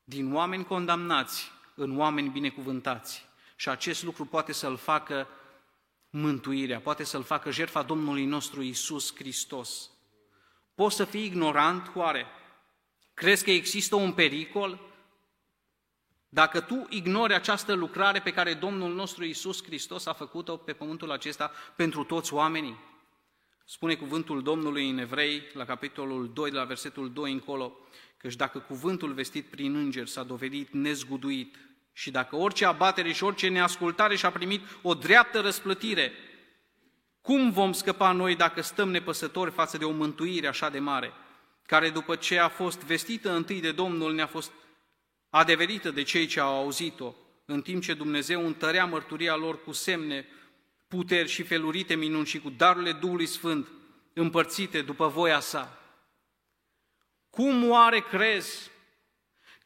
din 0.03 0.33
oameni 0.33 0.65
condamnați 0.65 1.51
în 1.75 1.99
oameni 1.99 2.29
binecuvântați. 2.29 3.25
Și 3.55 3.69
acest 3.69 4.03
lucru 4.03 4.25
poate 4.25 4.53
să-l 4.53 4.77
facă 4.77 5.27
mântuirea, 6.10 6.80
poate 6.80 7.04
să-l 7.04 7.24
facă 7.24 7.52
jertfa 7.52 7.82
Domnului 7.82 8.26
nostru 8.26 8.62
Isus 8.62 9.15
Hristos. 9.15 9.89
Poți 10.76 10.96
să 10.96 11.06
fii 11.06 11.26
ignorant, 11.26 11.91
oare? 11.96 12.26
Crezi 13.13 13.43
că 13.43 13.52
există 13.52 13.96
un 13.96 14.13
pericol? 14.13 14.80
Dacă 16.30 16.60
tu 16.60 16.86
ignori 16.89 17.34
această 17.34 17.74
lucrare 17.74 18.20
pe 18.20 18.34
care 18.34 18.54
Domnul 18.54 18.93
nostru 18.93 19.24
Isus 19.24 19.63
Hristos 19.63 20.06
a 20.06 20.13
făcut-o 20.13 20.58
pe 20.58 20.74
pământul 20.74 21.12
acesta 21.12 21.52
pentru 21.76 22.04
toți 22.04 22.34
oamenii, 22.34 22.78
spune 23.65 23.96
cuvântul 23.96 24.43
Domnului 24.43 24.89
în 24.89 24.98
Evrei, 24.98 25.43
la 25.54 25.65
capitolul 25.65 26.34
2, 26.34 26.50
de 26.52 26.58
la 26.58 26.63
versetul 26.63 27.13
2 27.13 27.32
încolo, 27.32 27.78
căci 28.17 28.36
dacă 28.36 28.60
cuvântul 28.60 29.13
vestit 29.13 29.46
prin 29.50 29.76
înger 29.76 30.08
s-a 30.08 30.24
dovedit 30.24 30.74
nezguduit 30.74 31.58
și 31.97 32.12
dacă 32.12 32.36
orice 32.36 32.65
abatere 32.65 33.12
și 33.12 33.23
orice 33.23 33.47
neascultare 33.47 34.15
și-a 34.15 34.31
primit 34.31 34.62
o 34.81 34.93
dreaptă 34.93 35.39
răsplătire, 35.39 36.12
cum 37.21 37.51
vom 37.51 37.73
scăpa 37.73 38.12
noi 38.12 38.36
dacă 38.36 38.62
stăm 38.62 38.89
nepăsători 38.89 39.51
față 39.51 39.77
de 39.77 39.86
o 39.86 39.91
mântuire 39.91 40.47
așa 40.47 40.69
de 40.69 40.79
mare? 40.79 41.13
care 41.67 41.89
după 41.89 42.15
ce 42.15 42.39
a 42.39 42.47
fost 42.47 42.79
vestită 42.83 43.36
întâi 43.36 43.62
de 43.62 43.71
Domnul, 43.71 44.13
ne-a 44.13 44.27
fost 44.27 44.51
adeverită 45.29 45.91
de 45.91 46.03
cei 46.03 46.25
ce 46.25 46.39
au 46.39 46.55
auzit-o, 46.55 47.13
în 47.45 47.62
timp 47.62 47.83
ce 47.83 47.93
Dumnezeu 47.93 48.45
întărea 48.45 48.86
mărturia 48.86 49.36
lor 49.36 49.63
cu 49.63 49.71
semne, 49.71 50.27
puteri 50.88 51.29
și 51.29 51.43
felurite 51.43 51.95
minuni 51.95 52.25
și 52.25 52.39
cu 52.39 52.49
darurile 52.49 52.91
Duhului 52.91 53.25
Sfânt 53.25 53.67
împărțite 54.13 54.81
după 54.81 55.07
voia 55.07 55.39
sa. 55.39 55.81
Cum 57.29 57.69
oare 57.69 57.99
crezi 57.99 58.71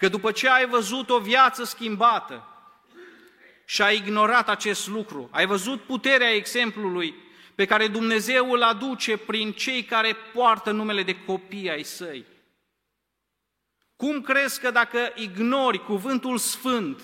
că 0.01 0.09
după 0.09 0.31
ce 0.31 0.49
ai 0.49 0.67
văzut 0.67 1.09
o 1.09 1.19
viață 1.19 1.63
schimbată 1.63 2.47
și 3.65 3.81
ai 3.81 3.95
ignorat 3.95 4.49
acest 4.49 4.87
lucru, 4.87 5.29
ai 5.31 5.45
văzut 5.45 5.81
puterea 5.81 6.33
exemplului 6.33 7.15
pe 7.55 7.65
care 7.65 7.87
Dumnezeu 7.87 8.51
îl 8.51 8.63
aduce 8.63 9.17
prin 9.17 9.51
cei 9.51 9.83
care 9.83 10.15
poartă 10.33 10.71
numele 10.71 11.03
de 11.03 11.23
copii 11.23 11.69
ai 11.69 11.83
săi. 11.83 12.25
Cum 13.95 14.21
crezi 14.21 14.59
că 14.59 14.71
dacă 14.71 15.13
ignori 15.15 15.83
cuvântul 15.83 16.37
sfânt 16.37 17.01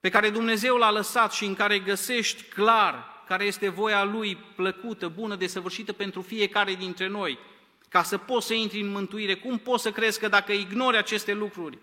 pe 0.00 0.08
care 0.08 0.30
Dumnezeu 0.30 0.76
l-a 0.76 0.90
lăsat 0.90 1.32
și 1.32 1.44
în 1.44 1.54
care 1.54 1.78
găsești 1.78 2.42
clar 2.42 3.24
care 3.26 3.44
este 3.44 3.68
voia 3.68 4.04
Lui 4.04 4.36
plăcută, 4.36 5.08
bună, 5.08 5.36
desăvârșită 5.36 5.92
pentru 5.92 6.22
fiecare 6.22 6.74
dintre 6.74 7.06
noi, 7.06 7.38
ca 7.94 8.02
să 8.02 8.18
poți 8.18 8.46
să 8.46 8.54
intri 8.54 8.80
în 8.80 8.88
mântuire, 8.88 9.36
cum 9.36 9.58
poți 9.58 9.82
să 9.82 9.92
crezi 9.92 10.18
că 10.18 10.28
dacă 10.28 10.52
ignori 10.52 10.96
aceste 10.96 11.32
lucruri, 11.32 11.78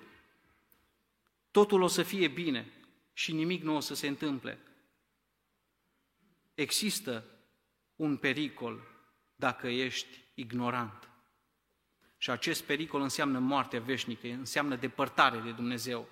totul 1.51 1.81
o 1.81 1.87
să 1.87 2.03
fie 2.03 2.27
bine 2.27 2.71
și 3.13 3.33
nimic 3.33 3.63
nu 3.63 3.75
o 3.75 3.79
să 3.79 3.95
se 3.95 4.07
întâmple? 4.07 4.59
Există 6.53 7.25
un 7.95 8.17
pericol 8.17 8.81
dacă 9.35 9.67
ești 9.67 10.17
ignorant. 10.33 11.09
Și 12.17 12.29
acest 12.29 12.63
pericol 12.63 13.01
înseamnă 13.01 13.39
moartea 13.39 13.79
veșnică, 13.79 14.27
înseamnă 14.27 14.75
depărtare 14.75 15.39
de 15.39 15.51
Dumnezeu. 15.51 16.09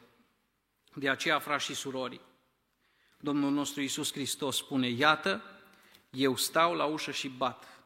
De 0.94 1.10
aceea, 1.10 1.40
frați 1.40 1.66
și 1.66 1.74
surori, 1.74 2.22
Domnul 3.18 3.52
nostru 3.52 3.82
Iisus 3.82 4.12
Hristos 4.12 4.58
spune, 4.58 4.90
iată, 4.90 5.44
eu 6.10 6.36
stau 6.36 6.74
la 6.74 6.86
ușă 6.86 7.12
și 7.12 7.28
bat. 7.28 7.79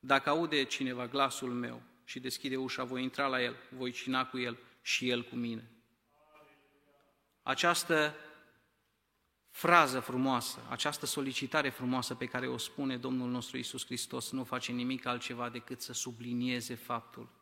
Dacă 0.00 0.28
aude 0.28 0.64
cineva 0.64 1.06
glasul 1.06 1.52
meu 1.52 1.82
și 2.04 2.20
deschide 2.20 2.56
ușa, 2.56 2.84
voi 2.84 3.02
intra 3.02 3.26
la 3.26 3.42
el, 3.42 3.56
voi 3.70 3.90
cina 3.90 4.26
cu 4.26 4.38
el 4.38 4.58
și 4.82 5.08
el 5.08 5.24
cu 5.24 5.34
mine. 5.34 5.70
Această 7.42 8.14
frază 9.50 10.00
frumoasă, 10.00 10.66
această 10.68 11.06
solicitare 11.06 11.68
frumoasă 11.68 12.14
pe 12.14 12.26
care 12.26 12.46
o 12.46 12.56
spune 12.56 12.96
Domnul 12.96 13.30
nostru 13.30 13.56
Isus 13.56 13.84
Hristos 13.84 14.30
nu 14.30 14.44
face 14.44 14.72
nimic 14.72 15.06
altceva 15.06 15.48
decât 15.48 15.80
să 15.80 15.92
sublinieze 15.92 16.74
faptul 16.74 17.38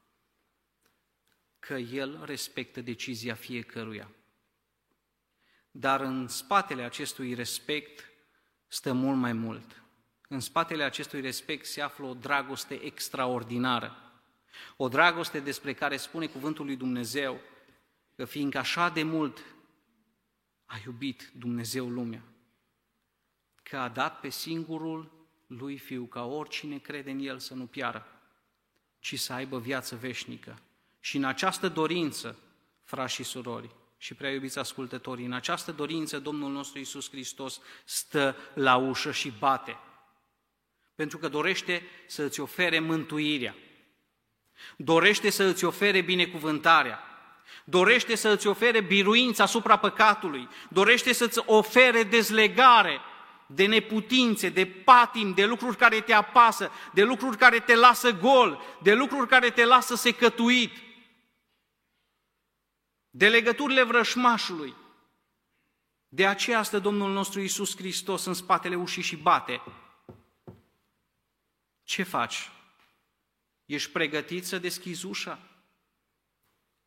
că 1.58 1.74
El 1.74 2.24
respectă 2.24 2.80
decizia 2.80 3.34
fiecăruia. 3.34 4.10
Dar 5.70 6.00
în 6.00 6.28
spatele 6.28 6.82
acestui 6.82 7.34
respect 7.34 8.04
stă 8.66 8.92
mult 8.92 9.18
mai 9.18 9.32
mult. 9.32 9.82
În 10.28 10.40
spatele 10.40 10.82
acestui 10.82 11.20
respect 11.20 11.66
se 11.66 11.80
află 11.80 12.06
o 12.06 12.14
dragoste 12.14 12.74
extraordinară. 12.74 13.96
O 14.76 14.88
dragoste 14.88 15.40
despre 15.40 15.74
care 15.74 15.96
spune 15.96 16.26
cuvântul 16.26 16.64
lui 16.64 16.76
Dumnezeu 16.76 17.40
că 18.16 18.24
fiindcă 18.24 18.58
așa 18.58 18.88
de 18.88 19.02
mult 19.02 19.44
a 20.64 20.74
iubit 20.84 21.30
Dumnezeu 21.38 21.88
lumea, 21.88 22.22
că 23.62 23.76
a 23.76 23.88
dat 23.88 24.20
pe 24.20 24.28
singurul 24.28 25.26
lui 25.46 25.78
Fiu, 25.78 26.04
ca 26.04 26.24
oricine 26.24 26.78
crede 26.78 27.10
în 27.10 27.18
El 27.18 27.38
să 27.38 27.54
nu 27.54 27.66
piară, 27.66 28.06
ci 28.98 29.18
să 29.18 29.32
aibă 29.32 29.58
viață 29.58 29.96
veșnică. 29.96 30.58
Și 31.00 31.16
în 31.16 31.24
această 31.24 31.68
dorință, 31.68 32.38
frați 32.82 33.14
și 33.14 33.22
surori, 33.22 33.74
și 33.98 34.14
prea 34.14 34.32
iubiți 34.32 34.58
ascultătorii, 34.58 35.24
în 35.24 35.32
această 35.32 35.72
dorință 35.72 36.18
Domnul 36.18 36.52
nostru 36.52 36.78
Iisus 36.78 37.10
Hristos 37.10 37.60
stă 37.84 38.36
la 38.54 38.76
ușă 38.76 39.12
și 39.12 39.30
bate. 39.30 39.76
Pentru 40.96 41.18
că 41.18 41.28
dorește 41.28 41.82
să 42.06 42.22
îți 42.22 42.40
ofere 42.40 42.78
mântuirea. 42.78 43.54
Dorește 44.76 45.30
să 45.30 45.42
îți 45.42 45.64
ofere 45.64 46.00
binecuvântarea. 46.00 47.00
Dorește 47.64 48.14
să 48.14 48.28
îți 48.28 48.46
ofere 48.46 48.80
biruința 48.80 49.42
asupra 49.42 49.76
păcatului. 49.76 50.48
Dorește 50.68 51.12
să 51.12 51.24
îți 51.24 51.42
ofere 51.46 52.02
dezlegare 52.02 53.00
de 53.46 53.66
neputințe, 53.66 54.48
de 54.48 54.66
patim, 54.66 55.34
de 55.34 55.44
lucruri 55.44 55.76
care 55.76 56.00
te 56.00 56.12
apasă, 56.12 56.70
de 56.92 57.02
lucruri 57.02 57.36
care 57.36 57.58
te 57.58 57.74
lasă 57.74 58.10
gol, 58.12 58.62
de 58.82 58.94
lucruri 58.94 59.28
care 59.28 59.50
te 59.50 59.64
lasă 59.64 59.94
secătuit 59.94 60.76
de 63.10 63.28
legăturile 63.28 63.82
vrășmașului. 63.82 64.74
De 66.08 66.26
aceea 66.26 66.62
stă 66.62 66.78
Domnul 66.78 67.12
nostru 67.12 67.40
Iisus 67.40 67.76
Hristos 67.76 68.24
în 68.24 68.34
spatele 68.34 68.74
ușii 68.74 69.02
și 69.02 69.16
bate. 69.16 69.62
Ce 71.86 72.02
faci? 72.02 72.50
Ești 73.66 73.90
pregătit 73.90 74.46
să 74.46 74.58
deschizi 74.58 75.06
ușa? 75.06 75.38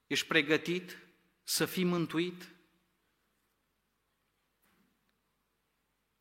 Ești 0.07 0.27
pregătit 0.27 0.97
să 1.43 1.65
fii 1.65 1.83
mântuit? 1.83 2.49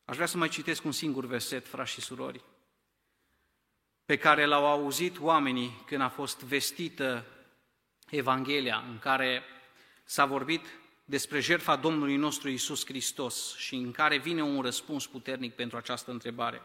Aș 0.05 0.15
vrea 0.15 0.27
să 0.27 0.37
mai 0.37 0.49
citesc 0.49 0.83
un 0.83 0.91
singur 0.91 1.25
verset, 1.25 1.67
frați 1.67 1.91
și 1.91 2.01
surori, 2.01 2.43
pe 4.05 4.17
care 4.17 4.45
l-au 4.45 4.65
auzit 4.65 5.19
oamenii 5.19 5.83
când 5.85 6.01
a 6.01 6.09
fost 6.09 6.39
vestită 6.39 7.25
Evanghelia, 8.09 8.77
în 8.77 8.99
care 8.99 9.43
s-a 10.03 10.25
vorbit 10.25 10.65
despre 11.05 11.39
jertfa 11.39 11.75
Domnului 11.75 12.15
nostru 12.15 12.49
Isus 12.49 12.85
Hristos 12.85 13.55
și 13.55 13.75
în 13.75 13.91
care 13.91 14.17
vine 14.17 14.43
un 14.43 14.61
răspuns 14.61 15.07
puternic 15.07 15.55
pentru 15.55 15.77
această 15.77 16.11
întrebare. 16.11 16.61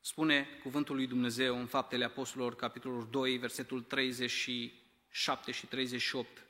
Spune 0.00 0.48
cuvântul 0.62 0.94
lui 0.94 1.06
Dumnezeu 1.06 1.58
în 1.58 1.66
Faptele 1.66 2.04
Apostolilor, 2.04 2.56
capitolul 2.56 3.08
2, 3.10 3.36
versetul 3.36 3.82
37 3.82 5.52
și 5.52 5.66
38. 5.66 6.46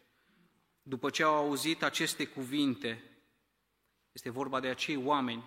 După 0.82 1.10
ce 1.10 1.22
au 1.22 1.34
auzit 1.34 1.82
aceste 1.82 2.26
cuvinte, 2.26 3.04
este 4.12 4.30
vorba 4.30 4.60
de 4.60 4.68
acei 4.68 4.96
oameni, 4.96 5.44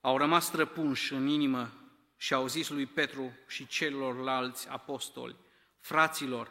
au 0.00 0.16
rămas 0.16 0.46
străpunși 0.46 1.12
în 1.12 1.26
inimă 1.26 1.72
și 2.16 2.34
au 2.34 2.46
zis 2.46 2.68
lui 2.68 2.86
Petru 2.86 3.32
și 3.46 3.66
celorlalți 3.66 4.68
apostoli, 4.68 5.36
fraților, 5.78 6.50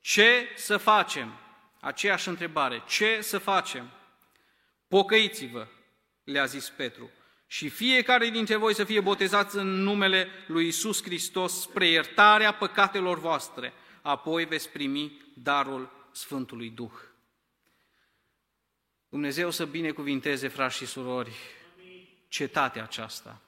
ce 0.00 0.48
să 0.56 0.76
facem? 0.76 1.38
aceeași 1.82 2.28
întrebare, 2.28 2.82
ce 2.86 3.20
să 3.20 3.38
facem? 3.38 3.90
Pocăiți-vă, 4.88 5.68
le-a 6.24 6.44
zis 6.44 6.68
Petru, 6.68 7.10
și 7.52 7.68
fiecare 7.68 8.28
dintre 8.28 8.56
voi 8.56 8.74
să 8.74 8.84
fie 8.84 9.00
botezați 9.00 9.56
în 9.56 9.66
numele 9.66 10.28
lui 10.46 10.66
Isus 10.66 11.02
Hristos 11.02 11.60
spre 11.60 11.86
iertarea 11.86 12.54
păcatelor 12.54 13.18
voastre, 13.18 13.72
apoi 14.02 14.44
veți 14.44 14.68
primi 14.68 15.22
darul 15.34 16.08
Sfântului 16.12 16.70
Duh. 16.70 16.92
Dumnezeu 19.08 19.50
să 19.50 19.64
binecuvinteze, 19.64 20.48
frați 20.48 20.76
și 20.76 20.86
surori, 20.86 21.32
cetatea 22.28 22.82
aceasta. 22.82 23.40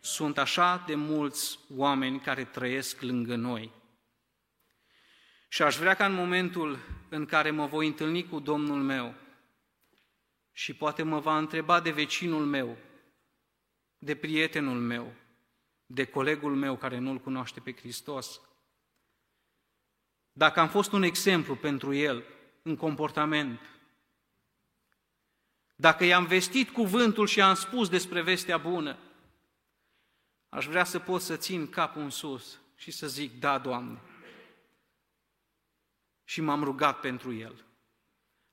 Sunt 0.00 0.38
așa 0.38 0.84
de 0.86 0.94
mulți 0.94 1.58
oameni 1.76 2.20
care 2.20 2.44
trăiesc 2.44 3.00
lângă 3.00 3.34
noi. 3.34 3.72
Și 5.48 5.62
aș 5.62 5.76
vrea 5.76 5.94
ca 5.94 6.06
în 6.06 6.14
momentul 6.14 6.78
în 7.08 7.26
care 7.26 7.50
mă 7.50 7.66
voi 7.66 7.86
întâlni 7.86 8.28
cu 8.28 8.38
Domnul 8.38 8.82
meu 8.82 9.14
și 10.52 10.74
poate 10.74 11.02
mă 11.02 11.18
va 11.18 11.38
întreba 11.38 11.80
de 11.80 11.90
vecinul 11.90 12.44
meu, 12.44 12.76
de 14.04 14.14
prietenul 14.14 14.80
meu, 14.80 15.12
de 15.86 16.04
colegul 16.04 16.54
meu 16.54 16.76
care 16.76 16.98
nu-L 16.98 17.18
cunoaște 17.18 17.60
pe 17.60 17.72
Hristos, 17.72 18.40
dacă 20.32 20.60
am 20.60 20.68
fost 20.68 20.92
un 20.92 21.02
exemplu 21.02 21.56
pentru 21.56 21.92
el 21.92 22.24
în 22.62 22.76
comportament, 22.76 23.60
dacă 25.76 26.04
i-am 26.04 26.26
vestit 26.26 26.70
cuvântul 26.70 27.26
și 27.26 27.40
am 27.40 27.54
spus 27.54 27.88
despre 27.88 28.22
vestea 28.22 28.58
bună, 28.58 28.98
aș 30.48 30.66
vrea 30.66 30.84
să 30.84 30.98
pot 30.98 31.20
să 31.20 31.36
țin 31.36 31.70
capul 31.70 32.02
în 32.02 32.10
sus 32.10 32.60
și 32.76 32.90
să 32.90 33.08
zic, 33.08 33.40
da, 33.40 33.58
Doamne, 33.58 34.00
și 36.24 36.40
m-am 36.40 36.64
rugat 36.64 37.00
pentru 37.00 37.32
el. 37.32 37.64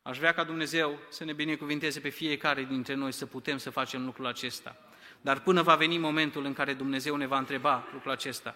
Aș 0.02 0.18
vrea 0.18 0.34
ca 0.34 0.44
Dumnezeu 0.44 1.00
să 1.10 1.24
ne 1.24 1.34
binecuvinteze 1.34 2.00
pe 2.00 2.10
fiecare 2.10 2.64
dintre 2.64 2.94
noi 2.94 3.12
să 3.12 3.26
putem 3.26 3.58
să 3.58 3.70
facem 3.70 4.06
lucrul 4.06 4.26
acesta. 4.26 4.84
Dar 5.22 5.42
până 5.42 5.62
va 5.62 5.76
veni 5.76 5.98
momentul 5.98 6.46
în 6.46 6.54
care 6.54 6.74
Dumnezeu 6.74 7.16
ne 7.16 7.26
va 7.26 7.38
întreba 7.38 7.88
lucrul 7.94 8.12
acesta, 8.12 8.56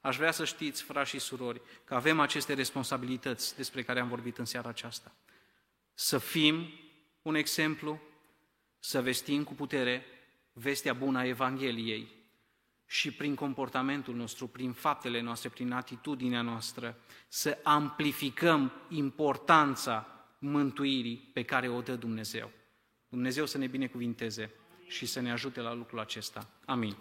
aș 0.00 0.16
vrea 0.16 0.30
să 0.30 0.44
știți, 0.44 0.82
frați 0.82 1.10
și 1.10 1.18
surori, 1.18 1.60
că 1.84 1.94
avem 1.94 2.20
aceste 2.20 2.54
responsabilități 2.54 3.56
despre 3.56 3.82
care 3.82 4.00
am 4.00 4.08
vorbit 4.08 4.38
în 4.38 4.44
seara 4.44 4.68
aceasta. 4.68 5.14
Să 5.94 6.18
fim 6.18 6.68
un 7.22 7.34
exemplu, 7.34 8.00
să 8.78 9.02
vestim 9.02 9.44
cu 9.44 9.54
putere 9.54 10.04
vestea 10.52 10.92
bună 10.92 11.18
a 11.18 11.26
Evangheliei 11.26 12.08
și 12.86 13.12
prin 13.12 13.34
comportamentul 13.34 14.14
nostru, 14.14 14.46
prin 14.46 14.72
faptele 14.72 15.20
noastre, 15.20 15.48
prin 15.48 15.72
atitudinea 15.72 16.42
noastră, 16.42 16.98
să 17.28 17.58
amplificăm 17.62 18.72
importanța 18.88 20.06
mântuirii 20.38 21.30
pe 21.32 21.42
care 21.42 21.68
o 21.68 21.80
dă 21.80 21.94
Dumnezeu. 21.94 22.50
Dumnezeu 23.08 23.46
să 23.46 23.58
ne 23.58 23.66
binecuvinteze 23.66 24.50
și 24.86 25.06
să 25.06 25.20
ne 25.20 25.32
ajute 25.32 25.60
la 25.60 25.74
lucrul 25.74 25.98
acesta. 25.98 26.48
Amin. 26.64 26.96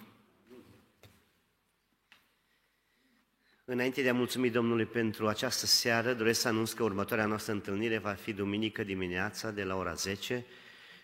Înainte 3.66 4.02
de 4.02 4.10
a 4.10 4.14
mulțumi 4.14 4.50
Domnului 4.50 4.86
pentru 4.86 5.28
această 5.28 5.66
seară, 5.66 6.14
doresc 6.14 6.40
să 6.40 6.48
anunț 6.48 6.72
că 6.72 6.84
următoarea 6.84 7.26
noastră 7.26 7.54
întâlnire 7.54 7.98
va 7.98 8.14
fi 8.14 8.34
duminică 8.34 8.84
dimineața 8.84 9.52
de 9.52 9.64
la 9.64 9.76
ora 9.76 9.94
10 9.94 10.46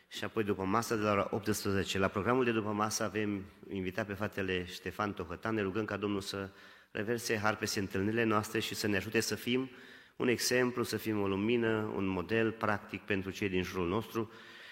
și 0.07 0.23
apoi 0.23 0.43
după 0.43 0.63
masă 0.63 0.95
de 0.95 1.01
la 1.01 1.11
ora 1.11 1.27
18. 1.31 1.97
La 1.97 2.07
programul 2.07 2.45
de 2.45 2.51
după 2.51 2.71
masă 2.71 3.03
avem 3.03 3.45
invitat 3.69 4.07
pe 4.07 4.13
fratele 4.13 4.65
Ștefan 4.65 5.13
Tohătan, 5.13 5.55
ne 5.55 5.61
rugăm 5.61 5.85
ca 5.85 5.97
Domnul 5.97 6.21
să 6.21 6.49
reverse 6.91 7.37
har 7.37 7.55
peste 7.55 7.79
întâlnirile 7.79 8.23
noastre 8.23 8.59
și 8.59 8.75
să 8.75 8.87
ne 8.87 8.95
ajute 8.95 9.19
să 9.19 9.35
fim 9.35 9.69
un 10.15 10.27
exemplu, 10.27 10.83
să 10.83 10.97
fim 10.97 11.21
o 11.21 11.27
lumină, 11.27 11.91
un 11.95 12.05
model 12.05 12.51
practic 12.51 13.01
pentru 13.01 13.31
cei 13.31 13.49
din 13.49 13.63
jurul 13.63 13.87
nostru 13.87 14.31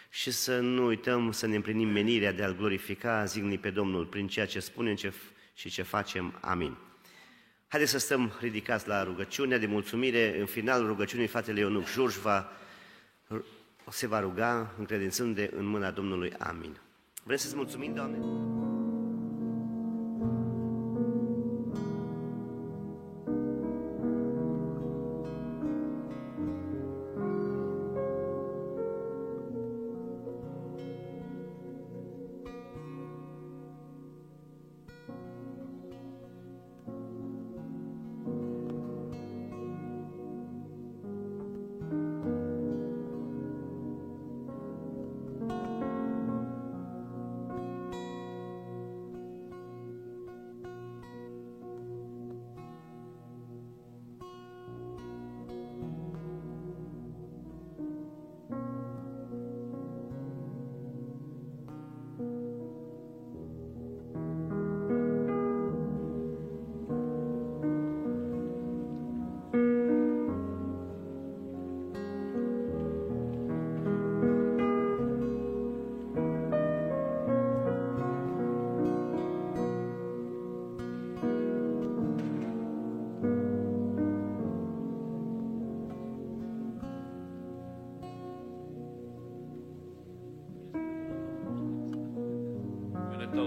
și 0.09 0.31
să 0.31 0.59
nu 0.59 0.85
uităm 0.85 1.31
să 1.31 1.47
ne 1.47 1.55
împlinim 1.55 1.87
menirea 1.87 2.31
de 2.31 2.43
a-L 2.43 2.55
glorifica 2.55 3.25
zilnic 3.25 3.61
pe 3.61 3.69
Domnul 3.69 4.05
prin 4.05 4.27
ceea 4.27 4.45
ce 4.45 4.59
spunem 4.59 4.95
și 5.53 5.69
ce 5.69 5.81
facem. 5.81 6.37
Amin. 6.41 6.77
Haideți 7.67 7.91
să 7.91 7.97
stăm 7.97 8.37
ridicați 8.39 8.87
la 8.87 9.03
rugăciunea 9.03 9.57
de 9.57 9.65
mulțumire. 9.65 10.39
În 10.39 10.45
finalul 10.45 10.87
rugăciunii, 10.87 11.27
fratele 11.27 11.59
Ionuc 11.59 11.87
Jurj 11.87 12.15
va 12.15 12.51
se 13.89 14.07
va 14.07 14.19
ruga 14.19 14.73
încredințându-de 14.77 15.51
în 15.55 15.65
mâna 15.65 15.91
Domnului. 15.91 16.33
Amin. 16.37 16.77
Vrem 17.23 17.37
să-ți 17.37 17.55
mulțumim, 17.55 17.93
Doamne? 17.93 18.17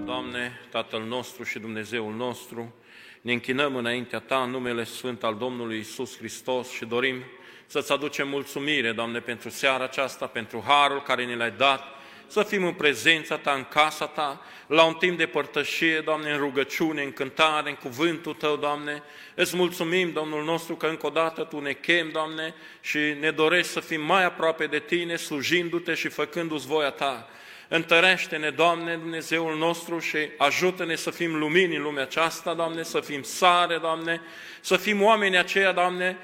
Doamne, 0.04 0.60
Tatăl 0.70 1.02
nostru 1.02 1.42
și 1.42 1.58
Dumnezeul 1.58 2.14
nostru, 2.14 2.74
ne 3.20 3.32
închinăm 3.32 3.76
înaintea 3.76 4.18
Ta 4.18 4.42
în 4.42 4.50
numele 4.50 4.84
Sfânt 4.84 5.24
al 5.24 5.34
Domnului 5.36 5.78
Isus 5.78 6.16
Hristos 6.16 6.70
și 6.70 6.84
dorim 6.84 7.22
să-ți 7.66 7.92
aducem 7.92 8.28
mulțumire, 8.28 8.92
Doamne, 8.92 9.20
pentru 9.20 9.48
seara 9.48 9.84
aceasta, 9.84 10.26
pentru 10.26 10.64
harul 10.66 11.02
care 11.02 11.24
ne 11.24 11.36
l-ai 11.36 11.50
dat, 11.50 11.84
să 12.26 12.42
fim 12.42 12.64
în 12.64 12.72
prezența 12.72 13.36
Ta, 13.36 13.52
în 13.52 13.64
casa 13.64 14.06
Ta, 14.06 14.40
la 14.66 14.84
un 14.84 14.94
timp 14.94 15.18
de 15.18 15.26
părtășie, 15.26 16.00
Doamne, 16.00 16.30
în 16.30 16.38
rugăciune, 16.38 17.02
în 17.02 17.12
cântare, 17.12 17.68
în 17.68 17.76
cuvântul 17.76 18.34
Tău, 18.34 18.56
Doamne. 18.56 19.02
Îți 19.34 19.56
mulțumim, 19.56 20.12
Domnul 20.12 20.44
nostru, 20.44 20.76
că 20.76 20.86
încă 20.86 21.06
o 21.06 21.10
dată 21.10 21.44
Tu 21.44 21.60
ne 21.60 21.72
chem, 21.72 22.10
Doamne, 22.10 22.54
și 22.80 22.98
ne 22.98 23.30
dorești 23.30 23.72
să 23.72 23.80
fim 23.80 24.00
mai 24.00 24.24
aproape 24.24 24.66
de 24.66 24.78
Tine, 24.78 25.16
slujindu-Te 25.16 25.94
și 25.94 26.08
făcându-ți 26.08 26.66
voia 26.66 26.90
Ta. 26.90 27.28
Întărește-ne, 27.74 28.50
Doamne, 28.50 28.96
Dumnezeul 28.96 29.56
nostru 29.56 29.98
și 29.98 30.16
ajută-ne 30.38 30.94
să 30.94 31.10
fim 31.10 31.38
lumini 31.38 31.76
în 31.76 31.82
lumea 31.82 32.02
aceasta, 32.02 32.54
Doamne, 32.54 32.82
să 32.82 33.00
fim 33.00 33.22
sare, 33.22 33.78
Doamne, 33.78 34.20
să 34.60 34.76
fim 34.76 35.02
oameni 35.02 35.38
aceia, 35.38 35.72
Doamne, 35.72 36.16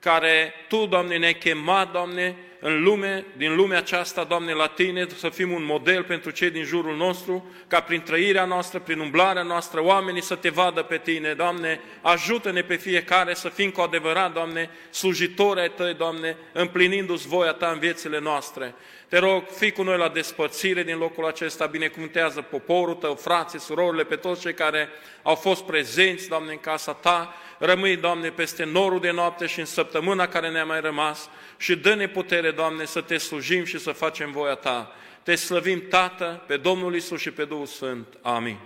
care 0.00 0.54
Tu, 0.68 0.86
Doamne, 0.86 1.16
ne-ai 1.16 1.34
chemat, 1.34 1.92
Doamne, 1.92 2.36
în 2.60 2.82
lume, 2.82 3.24
din 3.36 3.54
lumea 3.54 3.78
aceasta, 3.78 4.24
Doamne, 4.24 4.52
la 4.52 4.66
Tine, 4.66 5.06
să 5.16 5.28
fim 5.28 5.52
un 5.52 5.64
model 5.64 6.02
pentru 6.02 6.30
cei 6.30 6.50
din 6.50 6.64
jurul 6.64 6.96
nostru, 6.96 7.50
ca 7.68 7.80
prin 7.80 8.02
trăirea 8.02 8.44
noastră, 8.44 8.78
prin 8.78 8.98
umblarea 8.98 9.42
noastră, 9.42 9.82
oamenii 9.82 10.22
să 10.22 10.34
Te 10.34 10.48
vadă 10.48 10.82
pe 10.82 10.98
Tine, 10.98 11.32
Doamne, 11.32 11.80
ajută-ne 12.00 12.62
pe 12.62 12.76
fiecare 12.76 13.34
să 13.34 13.48
fim 13.48 13.70
cu 13.70 13.80
adevărat, 13.80 14.32
Doamne, 14.32 14.70
slujitori 14.90 15.60
ai 15.60 15.70
Tăi, 15.70 15.94
Doamne, 15.94 16.36
împlinindu-ți 16.52 17.28
voia 17.28 17.52
Ta 17.52 17.70
în 17.70 17.78
viețile 17.78 18.20
noastre. 18.20 18.74
Te 19.08 19.18
rog, 19.18 19.44
fii 19.56 19.72
cu 19.72 19.82
noi 19.82 19.98
la 19.98 20.08
despărțire 20.08 20.82
din 20.82 20.98
locul 20.98 21.26
acesta, 21.26 21.66
binecuvântează 21.66 22.40
poporul 22.40 22.94
Tău, 22.94 23.14
frații, 23.14 23.60
surorile, 23.60 24.04
pe 24.04 24.16
toți 24.16 24.40
cei 24.40 24.54
care 24.54 24.88
au 25.22 25.34
fost 25.34 25.62
prezenți, 25.62 26.28
Doamne, 26.28 26.52
în 26.52 26.58
casa 26.58 26.92
Ta, 26.92 27.34
rămâi, 27.58 27.96
Doamne, 27.96 28.30
peste 28.30 28.64
norul 28.64 29.00
de 29.00 29.10
noapte 29.10 29.46
și 29.46 29.58
în 29.58 29.64
săptămâna 29.64 30.28
care 30.28 30.50
ne-a 30.50 30.64
mai 30.64 30.80
rămas 30.80 31.28
și 31.56 31.76
dă-ne 31.76 32.08
putere, 32.08 32.50
Doamne, 32.50 32.84
să 32.84 33.00
Te 33.00 33.16
slujim 33.16 33.64
și 33.64 33.78
să 33.78 33.92
facem 33.92 34.32
voia 34.32 34.54
Ta. 34.54 34.92
Te 35.22 35.34
slăvim, 35.34 35.88
Tată, 35.88 36.42
pe 36.46 36.56
Domnul 36.56 36.94
Isus 36.94 37.20
și 37.20 37.30
pe 37.30 37.44
Duhul 37.44 37.66
Sfânt. 37.66 38.06
Amin. 38.22 38.58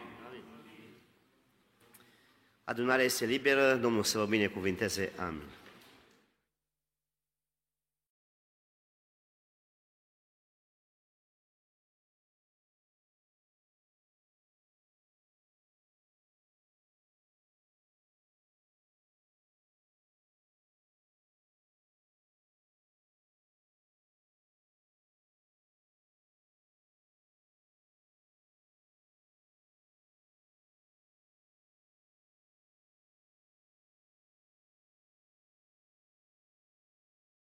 Adunarea 2.64 3.05
este 3.05 3.24
liberă, 3.24 3.74
Domnul 3.74 4.03
să 4.03 4.18
vă 4.18 4.24
binecuvinteze. 4.24 5.12
Amin. 5.16 5.60